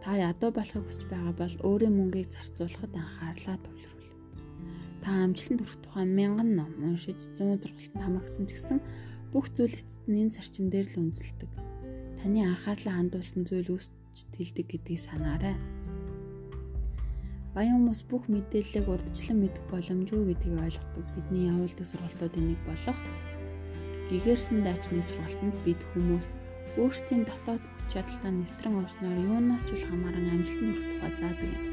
Та 0.02 0.10
ядуу 0.18 0.50
болохыг 0.50 0.84
хүсэж 0.86 1.02
байгаа 1.06 1.34
бол 1.34 1.54
өөрийн 1.62 1.94
мөнгийг 1.94 2.28
зарцуулахад 2.34 2.92
анхаарлаа 2.94 3.56
төвлөрүүл. 3.62 4.10
Та 5.02 5.08
амжилтанд 5.22 5.60
хүрэх 5.62 5.78
тухай 5.86 6.06
мянган 6.10 6.50
ном 6.58 6.70
уншиж 6.82 7.20
100 7.38 7.62
зургалтанд 7.62 8.02
хамрагдсан 8.02 8.44
ч 8.50 8.58
гэсэн 8.58 8.78
бүх 9.32 9.50
зүйл 9.54 9.74
эцэст 9.74 10.04
нь 10.06 10.20
энэ 10.26 10.34
зарчим 10.34 10.66
дээр 10.70 10.86
л 10.90 11.00
үндэслэдэг. 11.02 11.50
Таны 12.22 12.40
анхаарлаа 12.46 12.94
хандуулсан 12.98 13.42
зүйл 13.46 13.74
үүсч 13.74 13.92
тэлдэг 14.34 14.66
гэдгийг 14.70 15.00
санаарай. 15.02 15.56
Баян 17.56 17.80
хүмүүс 17.80 18.04
бүх 18.04 18.28
мэдээллийг 18.28 18.84
урдчлан 18.84 19.40
мэдэх 19.40 19.64
боломжгүй 19.72 20.22
гэдгийг 20.28 20.60
ойлгодог. 20.60 21.04
Бидний 21.16 21.48
явуулдаг 21.48 21.86
сургалтуудын 21.88 22.52
нэг 22.52 22.60
болох 22.68 23.00
гэгэрсэн 24.12 24.60
дайчны 24.60 25.00
сургалтанд 25.00 25.56
бид 25.64 25.80
хүмүүст 25.96 26.28
өөрсдийн 26.76 27.24
дотоод 27.24 27.64
хүч 27.64 27.86
чадалтай 27.96 28.32
нэвтрэн 28.36 28.76
орсноор 28.84 29.18
юунаас 29.24 29.64
ч 29.64 29.72
үл 29.72 29.88
хамааран 29.88 30.28
амжилтанд 30.36 30.76
хүрэх 30.76 30.92
тухай 31.00 31.12
заадаг 31.16 31.48
юм. 31.48 31.64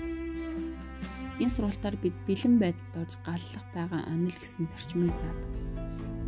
Энэ 1.44 1.52
сургалтаар 1.52 1.96
бид 2.00 2.16
бэлэн 2.26 2.56
байдалд 2.64 2.96
орж 3.04 3.14
галлах 3.28 3.66
байгаа 3.76 4.02
онил 4.08 4.38
гэсэн 4.40 4.64
зарчмыг 4.72 5.12
заадаг. 5.20 5.52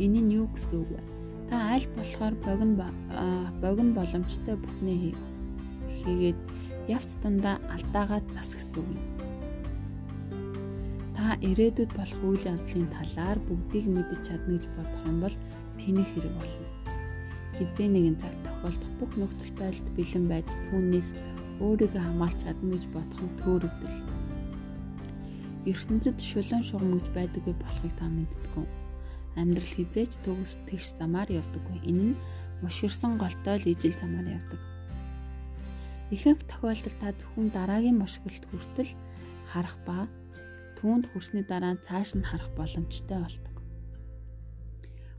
Энэ 0.04 0.20
нь 0.20 0.34
юу 0.36 0.46
гэсэн 0.52 0.84
үг 0.84 0.90
вэ? 0.92 1.15
Та 1.48 1.56
аль 1.74 1.88
болохоор 1.96 2.34
богино 2.46 2.90
богино 3.62 3.92
боломжтой 3.98 4.56
бүхнээ 4.58 5.14
хийгээд 5.98 6.38
явц 6.96 7.18
тундаа 7.22 7.56
алдаагаа 7.74 8.20
зас 8.34 8.50
гэсэн 8.54 8.80
үг 8.82 8.88
юм 8.90 9.16
та 11.26 11.34
ирээдүйд 11.42 11.90
болох 11.98 12.20
үйл 12.22 12.44
явдлын 12.54 12.86
талаар 12.94 13.38
бүгдийг 13.48 13.86
мэдэж 13.90 14.20
чадна 14.30 14.54
гэж 14.54 14.64
бодох 14.78 15.02
юм 15.10 15.18
бол 15.24 15.36
тэнийх 15.74 16.10
хэрэг 16.14 16.34
болно. 16.38 16.66
Хизээ 17.58 17.88
нэгэн 17.90 18.16
цаг 18.22 18.34
тохиолдох 18.46 18.92
бүх 19.00 19.12
нөхцөл 19.18 19.54
байдалд 19.58 19.88
бэлэн 19.98 20.26
байж 20.30 20.48
түүнээс 20.70 21.08
өөрийгөө 21.66 22.02
хамгаалж 22.04 22.38
чадна 22.44 22.68
гэж 22.70 22.84
бодох 22.94 23.20
нь 23.26 23.36
төөрөгдөл. 23.42 23.98
ертөнцид 25.66 26.18
шулуун 26.22 26.62
шугам 26.62 26.94
гэж 26.94 27.06
байдаггүй 27.16 27.54
болохыг 27.58 27.92
та 27.98 28.06
мэддэггүй. 28.06 28.66
Амьдрал 29.36 29.72
хизээч 29.76 30.24
төгс 30.24 30.56
тэгш 30.66 30.96
замаар 30.96 31.28
явдаггүй. 31.28 31.78
Энэ 31.84 32.04
нь 32.12 32.18
мушгирсан 32.64 33.20
голтой 33.20 33.56
л 33.60 33.70
ижил 33.72 33.92
замаар 33.92 34.40
явдаг. 34.40 34.60
Ихэнх 36.10 36.42
тохиолдолд 36.48 36.96
та 36.98 37.12
зөвхөн 37.12 37.48
дараагийн 37.52 38.00
мушгиралт 38.00 38.44
хүртэл 38.48 38.92
харах 39.50 39.76
ба 39.86 40.08
түүнд 40.78 41.04
хүрсний 41.10 41.44
дараа 41.44 41.74
цааш 41.76 42.16
нь 42.16 42.24
харах 42.24 42.48
боломжтой 42.56 43.18
болдог. 43.20 43.56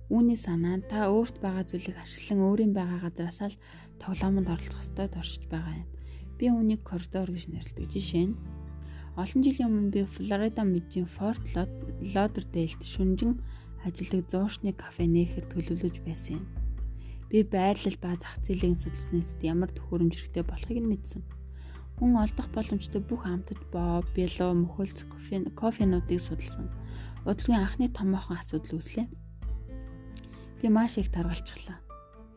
Үүний 0.08 0.40
санаа 0.40 0.80
та 0.80 1.12
өөрт 1.12 1.44
байгаа 1.44 1.68
зүйлийг 1.68 1.98
ашиглан 2.00 2.48
өөрийн 2.48 2.72
байгаа 2.72 3.00
газараас 3.04 3.60
л 3.60 3.62
тоглоомонд 4.00 4.48
оролцох 4.48 4.80
ёстой 4.80 5.08
туршиж 5.12 5.44
байгаа 5.52 5.84
юм. 5.84 5.88
Би 6.40 6.46
үүнийг 6.48 6.82
коридор 6.88 7.28
гэж 7.28 7.52
нэрлэдэг. 7.52 7.92
Жишээ 7.92 8.26
нь 8.32 8.40
олон 9.20 9.42
жилийн 9.44 9.68
өмнө 9.68 9.92
би 9.92 10.02
Флорида 10.08 10.64
мужийн 10.64 11.10
Форт 11.10 11.44
Лодердейлд 12.14 12.82
шүнжин 12.86 13.42
ажилладаг 13.88 14.28
зуушны 14.28 14.76
кафе 14.76 15.08
нээхэд 15.08 15.48
төлөвлөж 15.56 16.04
байсан 16.04 16.44
юм. 16.44 16.46
Би 17.32 17.44
байрлал 17.44 17.98
ба 18.04 18.16
зах 18.20 18.36
зээлийн 18.44 18.76
судалсны 18.76 19.24
эцэд 19.24 19.42
ямар 19.44 19.72
төхөөрөмж 19.72 20.16
хэрэгтэй 20.16 20.44
болохыг 20.48 20.80
нь 20.80 20.92
мэдсэн. 20.92 21.24
Хүн 21.98 22.14
олдох 22.24 22.48
боломжтой 22.54 23.02
бүх 23.02 23.26
амтд 23.26 23.58
боо, 23.74 24.06
бэло, 24.16 24.54
мөхөлц, 24.54 25.04
кофенуудыг 25.58 26.22
судалсан. 26.22 26.70
Удалгүй 27.26 27.58
анхны 27.58 27.90
томоохон 27.90 28.38
асуудал 28.38 28.78
үүслээ. 28.78 29.08
Би 30.62 30.68
маш 30.70 30.96
их 31.02 31.10
таргалчихлаа. 31.12 31.82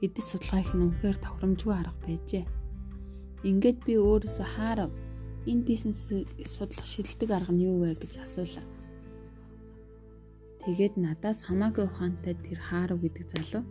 Эдис 0.01 0.33
судалгаа 0.33 0.65
их 0.65 0.73
нь 0.73 0.81
үнэхээр 0.81 1.19
тохиромжгүй 1.21 1.75
арга 1.77 2.01
байжээ. 2.09 2.45
Ингээд 3.45 3.85
би 3.85 4.01
өөрөөсөө 4.01 4.47
хаарав. 4.57 4.91
Энэ 5.45 5.65
бизнесийг 5.69 6.27
судлах 6.49 6.89
шилдэг 6.89 7.31
арга 7.31 7.53
нь 7.53 7.65
юу 7.69 7.85
вэ 7.85 8.01
гэж 8.01 8.25
асуулаа. 8.25 8.65
Тэгээд 10.64 10.94
надаас 11.01 11.44
хамаагүй 11.49 11.85
ухаантай 11.88 12.35
тэр 12.37 12.61
хаарав 12.61 13.01
гэдэг 13.01 13.27
залуу 13.33 13.64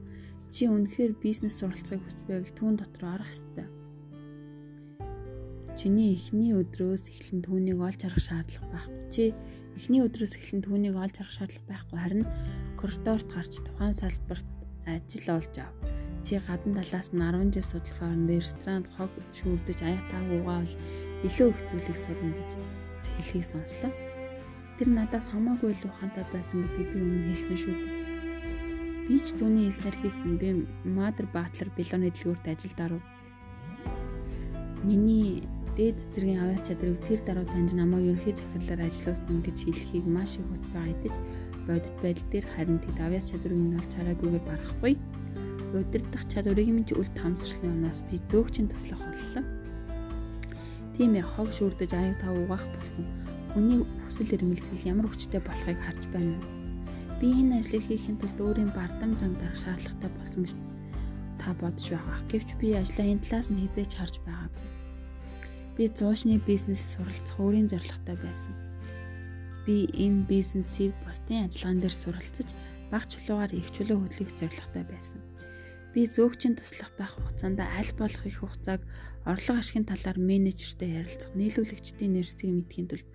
чи 0.50 0.66
үнэхээр 0.66 1.14
бизнес 1.22 1.62
суралцахыг 1.62 2.02
хүсч 2.06 2.20
байвал 2.26 2.54
түүн 2.58 2.76
дотор 2.82 3.04
орох 3.14 3.30
ёстой 3.30 3.70
чиний 5.80 6.12
эхний 6.12 6.52
өдрөөс 6.52 7.08
эхлэн 7.08 7.40
түүнийг 7.40 7.80
олж 7.80 8.04
харах 8.04 8.20
шаардлага 8.20 8.68
байхгүй. 8.68 9.00
Чи 9.08 9.24
эхний 9.80 10.04
өдрөөс 10.04 10.36
эхлэн 10.36 10.64
түүнийг 10.68 10.96
олж 11.00 11.16
харах 11.16 11.36
шаардлага 11.40 11.72
байхгүй. 11.72 11.98
Харин 12.04 12.26
коридорт 12.76 13.28
гарч 13.32 13.54
тухайн 13.64 13.96
салбарт 13.96 14.48
ажил 14.84 15.28
олж 15.40 15.56
ав. 15.64 15.72
Чи 16.20 16.36
гадна 16.44 16.84
талаас 16.84 17.16
нь 17.16 17.24
10 17.24 17.56
жил 17.56 17.64
судалгаа 17.64 18.12
орнд 18.12 18.28
ресторанд 18.28 18.88
хог 19.00 19.12
шүүрдэж 19.32 19.80
аяг 19.88 20.04
таа 20.12 20.24
уугаа 20.28 20.60
бол 20.68 20.76
илүү 21.24 21.48
их 21.48 21.60
зүйлийг 21.72 21.96
сурна 21.96 22.32
гэж 22.36 22.52
хэлхийг 23.16 23.46
сонслоо. 23.48 23.92
Тэр 24.80 24.96
надаас 24.96 25.28
хамаагүй 25.28 25.76
л 25.76 25.92
ухаантай 25.92 26.24
байсан 26.32 26.64
гэдгийг 26.64 26.96
би 26.96 27.00
өмнө 27.04 27.36
хэлсэн 27.36 27.58
шүү 27.60 27.76
дээ. 27.76 28.00
Би 29.12 29.18
ч 29.20 29.36
түүний 29.36 29.68
хэлснээр 29.68 29.98
хийсэн. 30.00 30.40
Би 30.40 30.50
Мадр 30.88 31.28
Батлер 31.36 31.68
Белоны 31.76 32.08
дэлгүүрт 32.08 32.48
ажилд 32.48 32.80
оров. 32.80 33.04
Миний 34.88 35.44
дээд 35.76 36.00
зэргийн 36.00 36.40
авяас 36.40 36.64
чадрыг 36.64 36.96
тэр 37.04 37.20
даруй 37.28 37.44
таньж 37.52 37.76
намайг 37.76 38.08
ерөнхий 38.08 38.32
захирлаар 38.40 38.88
ажилуулсан 38.88 39.44
гэж 39.44 39.58
хэлхийг 39.68 40.08
маш 40.08 40.40
их 40.40 40.48
хүсэж 40.48 40.72
байгаа 40.72 40.96
хэдиж 40.96 41.16
бодит 41.68 41.96
байдал 42.00 42.28
дээр 42.32 42.48
харин 42.56 42.80
тэд 42.80 43.00
авяас 43.04 43.36
чадрыг 43.36 43.60
нь 43.60 43.76
олж 43.76 43.92
хараагүйгээр 44.00 44.48
барахгүй. 44.48 44.94
Удирдах 45.76 46.24
чадварыг 46.32 46.72
минь 46.72 46.88
үл 46.96 47.12
тамсралны 47.20 47.68
унаас 47.68 48.00
би 48.08 48.16
зөөгчийн 48.32 48.72
туслах 48.72 49.04
боллоо. 49.04 49.44
Тийм 50.96 51.20
ээ 51.20 51.28
хог 51.28 51.52
шүрдэж 51.52 51.92
аяг 52.00 52.16
тав 52.24 52.32
угаах 52.32 52.64
болсон. 52.72 53.19
Хүний 53.60 53.84
хүсэл 54.08 54.40
эрмэлзэл 54.40 54.88
ямар 54.88 55.12
хүчтэй 55.12 55.44
болохыг 55.44 55.76
харж 55.84 56.04
байна 56.16 56.40
уу? 56.40 56.48
Би 57.20 57.28
энэ 57.44 57.60
ажлыг 57.60 57.84
хийхин 57.84 58.16
тулд 58.16 58.40
өөрийн 58.40 58.72
бардам 58.72 59.20
занг 59.20 59.36
дарах 59.36 59.60
шаардлагатай 59.60 60.12
болсон 60.16 60.48
гэж 60.48 60.56
та 61.44 61.52
бодож 61.60 61.84
байгаа. 61.92 62.24
Гэвч 62.32 62.50
би 62.56 62.72
ажлаа 62.80 63.12
энэ 63.12 63.20
талаас 63.20 63.52
нь 63.52 63.60
хизээч 63.60 64.00
харж 64.00 64.24
байгаагүй 64.24 64.80
Би 65.80 65.88
зуушны 65.88 66.44
бизнес 66.44 66.84
суралцах 66.92 67.40
өөрийн 67.40 67.72
зорилготой 67.72 68.20
байсан. 68.20 68.52
Би 69.64 69.88
энэ 69.96 70.28
бизнесийг 70.28 70.92
бусдын 71.08 71.48
ажиллагаан 71.48 71.80
дээр 71.80 71.96
суралцаж 71.96 72.52
баг 72.92 73.08
чулуугаар 73.08 73.56
их 73.56 73.72
чулуу 73.72 74.04
хөдлөх 74.04 74.36
зорилготой 74.36 74.84
байсан. 74.84 75.24
Би 75.96 76.04
зөөгчийн 76.04 76.60
туслах 76.60 76.92
байх 77.00 77.16
хугацаанд 77.16 77.64
аль 77.64 77.96
болох 77.96 78.24
их 78.28 78.44
хугацааг 78.44 78.84
орлого 79.24 79.64
ашигын 79.64 79.88
талаар 79.88 80.20
менежертэй 80.20 81.00
ярилцах, 81.00 81.32
нийлүүлэгчдийн 81.40 82.12
нэрсгийг 82.12 82.60
мэдхийн 82.60 82.88
тулд 82.92 83.08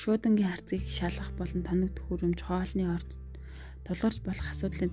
шуудангийн 0.00 0.52
харцгийг 0.52 0.84
шалгах 0.84 1.32
болон 1.40 1.62
тоног 1.64 1.90
төхөөрөмж 1.96 2.40
хоолны 2.44 2.84
орд 2.96 3.10
тулгарч 3.88 4.18
болох 4.28 4.46
асуудлын 4.52 4.92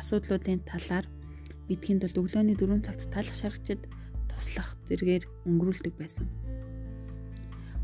асуудлуудын 0.00 0.62
талаар 0.70 1.06
мэдхийн 1.68 1.98
тулд 1.98 2.16
өглөөний 2.22 2.56
4 2.56 2.86
цагт 2.86 3.10
талах 3.10 3.34
шаргачд 3.34 3.82
туслах 4.30 4.70
зэргээр 4.86 5.24
өнгөрүүлдэг 5.48 5.94
байсан. 5.98 6.26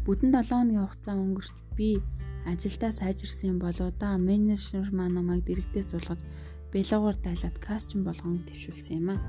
Бүтэн 0.06 0.30
7 0.30 0.46
хоногийн 0.46 0.87
хугацаа 0.87 1.16
өнгөрч 1.18 1.54
би 1.76 1.98
Ажилдаа 2.46 2.92
сайжирсан 2.92 3.59
болоо 3.59 3.90
да 4.00 4.16
менежер 4.16 4.88
маань 4.92 5.14
намайг 5.18 5.44
дэрэгдээ 5.44 5.85
суулгаж 5.85 6.20
бэлгоор 6.72 7.16
дайлаад 7.20 7.56
кастчин 7.61 8.00
болгон 8.04 8.40
твшүүлсэн 8.48 8.96
юм 8.96 9.09
аа. 9.12 9.20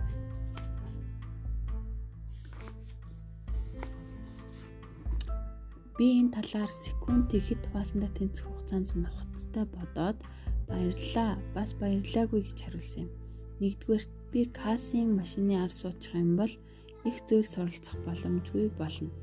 Би 6.02 6.18
энэ 6.18 6.34
талаар 6.34 6.74
секунд 6.74 7.30
ихэд 7.30 7.62
хуваасандаа 7.70 8.10
тэнцэх 8.18 8.50
хугацаанд 8.50 8.90
нухацтай 8.98 9.70
бодоод 9.70 10.18
баярлаа. 10.66 11.38
Бас 11.54 11.78
баярлаагүй 11.78 12.42
гэж 12.42 12.58
хариулсан 12.58 13.06
юм. 13.06 13.14
Нэгдүгээр 13.62 14.06
би 14.34 14.42
кассийн 14.50 15.14
машины 15.14 15.62
ар 15.62 15.70
суучих 15.70 16.18
юм 16.18 16.42
бол 16.42 16.50
их 17.06 17.18
зүйл 17.30 17.46
суралцах 17.46 18.02
боломжгүй 18.02 18.74
болно. 18.82 19.14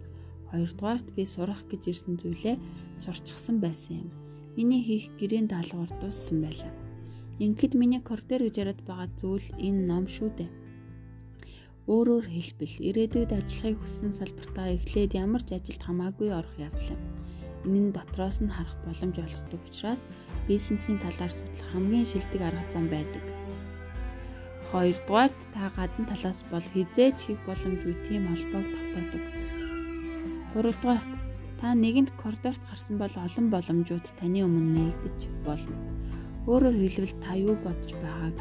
Хоёрдугаарт 0.55 1.09
би 1.19 1.27
сурах 1.27 1.67
гэж 1.67 1.83
ирсэн 1.91 2.15
зүйлээ 2.15 2.57
сурчсан 3.03 3.59
байсан 3.59 4.07
юм. 4.07 4.11
Миний 4.55 4.79
хийх 4.87 5.11
гэрийн 5.19 5.51
даалгавар 5.51 5.91
дууссан 5.99 6.47
байлаа. 6.47 6.71
Ингээд 7.43 7.75
миний 7.75 7.99
коридор 8.07 8.47
гэж 8.47 8.55
яриад 8.55 8.87
байгаа 8.87 9.11
зүйл 9.19 9.51
энэ 9.59 9.83
ном 9.83 10.07
шүү 10.07 10.31
дээ. 10.31 10.51
Өөрөөр 11.89 12.29
хэлбэл 12.29 12.75
ирээдүйд 12.85 13.33
ажиллахыг 13.33 13.81
хүссэн 13.81 14.13
салбартаа 14.13 14.77
эхлээд 14.77 15.17
ямар 15.17 15.41
ч 15.41 15.57
ажилд 15.57 15.81
хамаагүй 15.81 16.29
орох 16.37 16.53
явдал 16.61 16.93
юм. 16.93 17.01
Энэ 17.65 17.81
нь 17.81 17.95
дотроос 17.97 18.45
нь 18.45 18.53
харах 18.53 18.77
боломж 18.85 19.17
олгодог 19.17 19.63
учраас 19.65 20.05
бизнесийн 20.45 21.01
талаар 21.01 21.33
судлах 21.33 21.69
хамгийн 21.73 22.05
шилдэг 22.05 22.45
арга 22.45 22.65
зам 22.69 22.93
байдаг. 22.93 23.25
Хоёрдугаарт 24.69 25.41
та 25.57 25.73
гадна 25.73 26.05
талаас 26.13 26.45
бол 26.53 26.67
хизээч 26.77 27.19
хийх 27.25 27.41
боломжгүй 27.49 27.97
тийм 28.05 28.29
холбоог 28.29 28.69
тогтоодог. 28.69 29.25
Гуравдугаарт 30.53 31.13
та 31.57 31.73
нэгэнт 31.73 32.13
коридорт 32.21 32.61
гарсан 32.69 33.01
бол 33.01 33.15
олон 33.17 33.47
боломжууд 33.49 34.07
таны 34.21 34.45
өмнө 34.45 34.77
нээгдэж 34.77 35.21
болно. 35.41 35.77
Өөрөөр 36.45 36.77
хэлбэл 36.85 37.17
та 37.25 37.33
юу 37.33 37.57
бодож 37.65 37.97
байгааг 37.97 38.37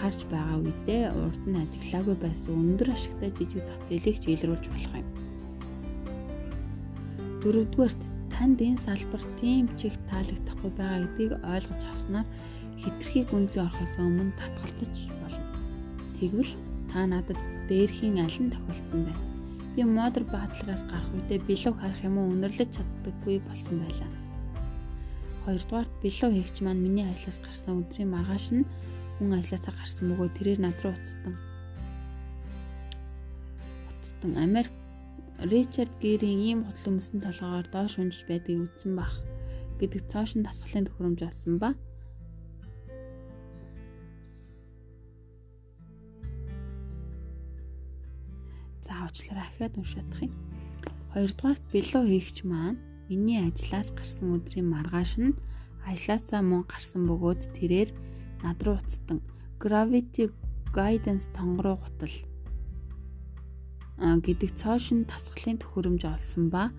харж 0.00 0.20
байгаа 0.32 0.58
үедээ 0.64 1.04
урд 1.12 1.42
нь 1.44 1.60
ажиглаагүй 1.60 2.16
байсан 2.16 2.56
өндөр 2.56 2.88
ашигтай 2.96 3.30
жижиг 3.36 3.62
зах 3.68 3.80
зээлийг 3.84 4.16
ч 4.16 4.24
илрүүлж 4.32 4.66
болох 4.72 4.94
юм. 4.96 5.08
Дөрөвдүгээрт 7.44 8.00
танд 8.32 8.58
энэ 8.64 8.80
салбар 8.80 9.22
тийм 9.40 9.68
чих 9.76 9.94
таалагдахгүй 10.08 10.70
байгаа 10.76 11.04
гэдгийг 11.04 11.32
ойлгож 11.44 11.82
авснаар 11.92 12.26
хитрхи 12.80 13.20
гүнзгий 13.28 13.60
орохоос 13.60 13.94
өмнө 14.00 14.32
татгалзаж 14.40 14.96
болно. 15.20 15.52
Тэгвэл 16.16 16.52
та 16.88 17.04
надад 17.04 17.40
дээрхийн 17.68 18.24
аль 18.24 18.40
нь 18.40 18.52
тохиолдсон 18.52 19.00
бэ? 19.04 19.12
Би 19.76 19.82
модер 19.84 20.24
баатлараас 20.24 20.82
гарах 20.88 21.12
үедээ 21.12 21.40
бэлэг 21.44 21.76
харах 21.76 22.00
юм 22.08 22.16
уу 22.16 22.32
өнөрлөж 22.34 22.70
чаддаггүй 22.76 23.36
болсон 23.44 23.76
байлаа. 23.84 24.10
Хоёрдугаарт 25.44 25.92
бэлэг 26.00 26.32
хийгч 26.32 26.56
маань 26.64 26.84
миний 26.84 27.06
ажлаас 27.08 27.38
гарсан 27.44 27.84
өдрийн 27.84 28.10
маргааш 28.12 28.46
нь 28.56 28.64
хүн 29.20 29.36
ажлаасаа 29.36 29.76
гарсан 29.76 30.08
мөгөө 30.08 30.32
тэрээр 30.32 30.60
над 30.64 30.80
руу 30.80 30.96
уцтан. 30.96 31.36
Уцтан 33.92 34.32
Америк 34.40 34.72
Ричард 35.44 35.92
Гэрийн 36.00 36.40
ийм 36.40 36.60
хотлон 36.64 36.96
өмсөн 36.96 37.20
толгоогоор 37.20 37.68
доош 37.68 38.00
унжиж 38.00 38.24
байдгийг 38.24 38.64
үзсэн 38.64 38.96
бах 38.96 39.12
гэдэг 39.76 40.08
цоошин 40.08 40.40
тасгалын 40.48 40.88
төхөөрөмж 40.88 41.20
олсон 41.28 41.60
ба 41.60 41.76
заавчлаараа 48.80 49.46
ахиад 49.52 49.76
уншаадах 49.76 50.20
юм. 50.24 50.32
Хоёрдугаарт 51.12 51.64
бэлүү 51.72 52.02
хийгч 52.08 52.36
маань 52.48 52.80
миний 53.12 53.40
ажлаас 53.44 53.92
гарсан 53.92 54.32
өдрийн 54.36 54.68
маргааш 54.72 55.12
нь 55.20 55.36
ажлаасаа 55.84 56.40
мөн 56.44 56.64
гарсан 56.72 57.04
бөгөөд 57.08 57.52
тэрээр 57.56 57.90
над 58.42 58.58
руу 58.64 58.76
уцтан 58.80 59.20
Gravity 59.60 60.32
Guidance 60.72 61.28
тонгороо 61.36 61.76
гутал 61.76 62.14
гэдэг 64.00 64.50
цоошин 64.56 65.04
тасгалын 65.04 65.60
төхөөрөмж 65.60 66.02
олсон 66.08 66.48
ба 66.48 66.72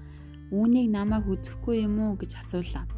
үүнийг 0.49 0.89
намайг 0.89 1.29
үзэхгүй 1.29 1.85
юм 1.85 2.01
уу 2.01 2.17
гэж 2.17 2.41
асуулаа. 2.41 2.89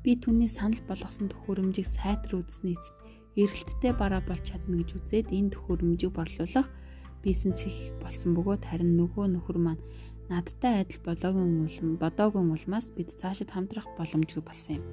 Би 0.00 0.16
түүний 0.16 0.48
санал 0.48 0.80
болгосон 0.88 1.28
төхөөрөмжийг 1.28 1.84
сайтар 1.84 2.40
үзсний 2.40 2.74
эцэст 2.80 2.96
эргэлттэй 3.36 3.92
бараа 3.92 4.24
болж 4.24 4.42
чадна 4.48 4.80
гэж 4.80 4.96
үзээд 4.96 5.28
энэ 5.28 5.52
төхөөрөмжийг 5.52 6.12
борлуулах 6.16 6.68
бизнес 7.20 7.60
хийх 7.60 8.00
болсон 8.00 8.32
бөгөөд 8.32 8.64
харин 8.64 8.96
нөгөө 8.96 9.26
нөхөр 9.28 9.58
маань 9.60 9.84
надтай 10.32 10.80
адил 10.80 11.04
болоогүй 11.04 12.00
бодоогүй 12.00 12.42
улмаас 12.48 12.88
бид 12.96 13.12
цаашид 13.20 13.52
хамтрах 13.52 13.86
боломжгүй 14.00 14.40
болсон 14.40 14.80
юм. 14.80 14.84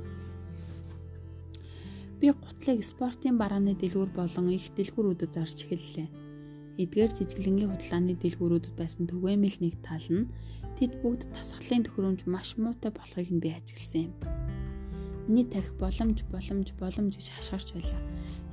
Би 2.17 2.34
гутлыг 2.34 2.82
спортын 2.82 3.38
барааны 3.38 3.77
дэлгүүр 3.77 4.10
болон 4.17 4.49
их 4.49 4.73
дэлгүүрүүдэд 4.73 5.32
зарж 5.38 5.58
эхэллээ. 5.69 6.08
Эдгээр 6.82 7.12
жижиглэнгийн 7.13 7.71
худлааны 7.73 8.13
дэлгүүрүүдэд 8.17 8.73
байсан 8.73 9.06
түгээмэл 9.06 9.58
нэг 9.62 9.75
тал 9.86 10.08
нь 10.10 10.30
тэд 10.82 11.01
бүгд 11.01 11.30
тасгалын 11.34 11.86
төхөөрөмж 11.86 12.25
маш 12.25 12.58
муутай 12.58 12.89
болохыг 12.93 13.30
нь 13.30 13.41
би 13.41 13.53
ажигласан 13.53 14.10
юм. 14.10 14.13
Миний 15.30 15.45
тарих 15.45 15.73
боломж 15.77 16.25
боломж 16.34 16.67
боломж 16.82 17.13
гэж 17.17 17.27
хашгирч 17.38 17.69
байлаа 17.77 18.01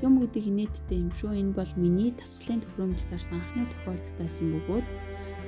Юм 0.05 0.21
гэдэг 0.21 0.45
инээдтэй 0.51 1.01
юм 1.01 1.11
шүү. 1.17 1.33
Энэ 1.33 1.57
бол 1.57 1.73
миний 1.81 2.11
тасгалын 2.13 2.61
төхөөрөмж 2.61 3.01
зарсан 3.09 3.41
анхны 3.41 3.65
тохиолдол 3.73 4.15
байсан 4.21 4.47
бөгөөд 4.53 4.87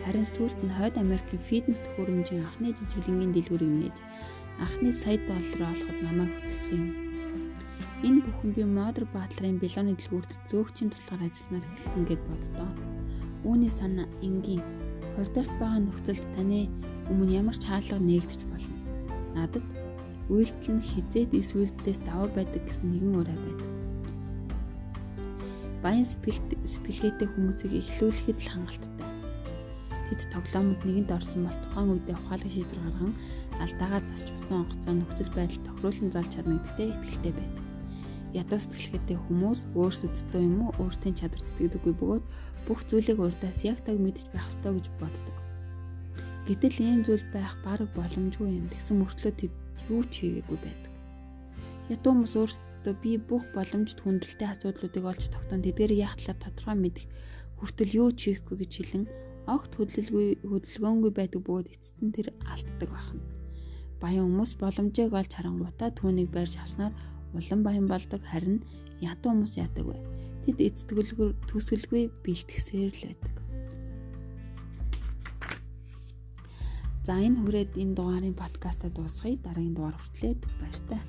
харин 0.07 0.25
сүүлд 0.25 0.61
нь 0.65 0.73
Хойд 0.73 0.97
Америкийн 0.97 1.43
фитнес 1.43 1.83
төхөөрөмжийн 1.83 2.47
анхны 2.47 2.73
жижиглэнгийн 2.73 3.35
дэлгүүрийг 3.35 3.75
нээж 3.77 3.97
анхны 4.63 4.91
сая 4.95 5.19
доллар 5.29 5.77
олоход 5.77 5.99
намайг 6.01 6.33
хөтлсөн 6.41 6.79
юм. 6.81 7.06
Энэ 8.03 8.21
бүхэн 8.27 8.51
би 8.53 8.63
Модер 8.65 9.09
Батларын 9.15 9.57
Белоны 9.63 9.97
дэлгүүрт 9.97 10.33
зөөгчийн 10.51 10.93
тусгаар 10.93 11.25
ажилланаар 11.25 11.65
эхэлсэн 11.73 12.05
гэд 12.05 12.23
боддоо. 12.29 12.71
Үүний 13.49 13.73
санаа 13.73 14.09
энгийн 14.21 14.61
коридорт 15.17 15.53
байгаа 15.57 15.81
нөхцөлд 15.81 16.27
таны 16.37 16.69
өмнө 17.09 17.33
ямар 17.41 17.57
ч 17.57 17.65
хаалга 17.65 17.97
нээгдэж 17.97 18.41
болно. 18.53 18.77
Надад 19.33 19.67
үйлдэл 20.29 20.77
нь 20.77 20.85
хизээд 20.85 21.33
эс 21.33 21.57
үйлдэлээс 21.57 22.01
даваа 22.05 22.29
байдаг 22.37 22.63
гэсэн 22.69 22.91
нэгэн 22.93 23.17
ураа 23.17 23.39
байдаг 23.41 23.77
баян 25.87 26.03
сэтгэлт 26.03 26.51
сэтгэлгээтэй 26.67 27.29
хүмүүсийг 27.31 27.79
эхлүүлэхэд 27.79 28.39
л 28.43 28.51
хангалттай. 28.59 29.11
Тэд 30.11 30.21
тоглоомод 30.35 30.81
нэгэнт 30.83 31.15
орсон 31.15 31.47
бол 31.47 31.59
тухайн 31.63 31.91
үедээ 31.95 32.17
ухаалаг 32.19 32.51
шийдвэр 32.51 32.81
гарган 32.83 33.13
алдаагаа 33.63 34.03
засч 34.03 34.27
усан 34.35 34.67
онгоцоо 34.67 34.95
нөхцөл 34.99 35.31
байдал 35.31 35.63
тохируулан 35.63 36.11
залж 36.11 36.31
чадна 36.35 36.59
гэдэгтээ 36.59 36.91
итгэлтэй 36.91 37.33
байдаг. 37.39 37.66
Ядуу 38.35 38.59
сэтгэлгээтэй 38.59 39.19
хүмүүс 39.21 39.61
өөрсөддөө 39.79 40.43
юм 40.43 40.59
уу 40.67 40.73
өөртөө 40.83 41.13
чадвар 41.15 41.47
итгэдэггүй 41.47 41.95
бөгөөд 41.95 42.25
бүх 42.67 42.81
зүйлийг 42.89 43.19
урдаас 43.23 43.63
яг 43.63 43.79
таг 43.87 43.97
мэдж 44.03 44.27
байх 44.35 44.51
ёстой 44.51 44.73
гэж 44.75 44.87
боддог. 44.99 45.37
Гэтэл 46.47 46.79
ийм 46.83 47.01
зүйл 47.07 47.27
байх 47.31 47.55
бараг 47.63 47.91
боломжгүй 47.95 48.51
юм. 48.51 48.67
Тэгсэн 48.71 48.99
мөртлөө 49.03 49.33
тэд 49.35 49.55
юу 49.91 50.03
ч 50.07 50.27
хийгээгүй 50.27 50.59
байдаг. 50.63 50.93
Ядуу 51.91 52.11
хүмүүс 52.13 52.35
өөрсдөө 52.35 52.95
би 53.03 53.13
бүх 53.19 53.45
боломжит 53.55 54.03
хүндрэлтэй 54.03 54.49
асуудлуудыг 54.51 55.05
олж 55.07 55.23
тогтоон 55.31 55.63
тэдгээр 55.63 55.93
яах 56.07 56.19
талаар 56.19 56.43
тодорхой 56.43 56.77
мэдэх 56.79 57.07
хүртэл 57.63 57.93
юу 57.99 58.11
ч 58.11 58.35
хийхгүй 58.35 58.57
гэж 58.63 58.73
хэлэн 58.79 59.05
огт 59.47 59.73
хөдөлгөөнгүй 59.79 60.27
хөдөлгөөнгүй 60.51 61.13
байдаг 61.15 61.41
бөгөөд 61.47 61.71
эцэст 61.71 61.99
нь 62.03 62.15
тэр 62.15 62.35
алддаг 62.51 62.91
байна. 62.91 63.23
Баян 64.03 64.27
хүмүүс 64.27 64.53
боломжийг 64.61 65.15
олж 65.15 65.33
харангуйтаа 65.35 65.91
түүнийг 65.95 66.29
барьж 66.35 66.59
авснаар 66.59 66.93
улам 67.39 67.61
баян 67.63 67.87
болдог 67.87 68.23
харин 68.25 68.65
ядуу 69.01 69.33
хүмүүс 69.33 69.55
яадаг 69.61 69.85
вэ? 69.87 69.97
Тэд 70.47 70.59
эцэтгэлгүй 70.69 71.29
төсөлгүй 71.51 72.03
бэлтгэсээр 72.25 72.93
л 72.93 73.03
байдаг. 73.07 73.35
За 77.07 77.15
энэ 77.23 77.39
хүрээд 77.39 77.79
энэ 77.79 77.95
дугаарын 77.95 78.35
подкастаа 78.35 78.91
дуусгая. 78.91 79.39
Дараагийн 79.39 79.79
дугаар 79.79 79.95
хүртлээ 79.95 80.35
баяртай. 80.59 81.01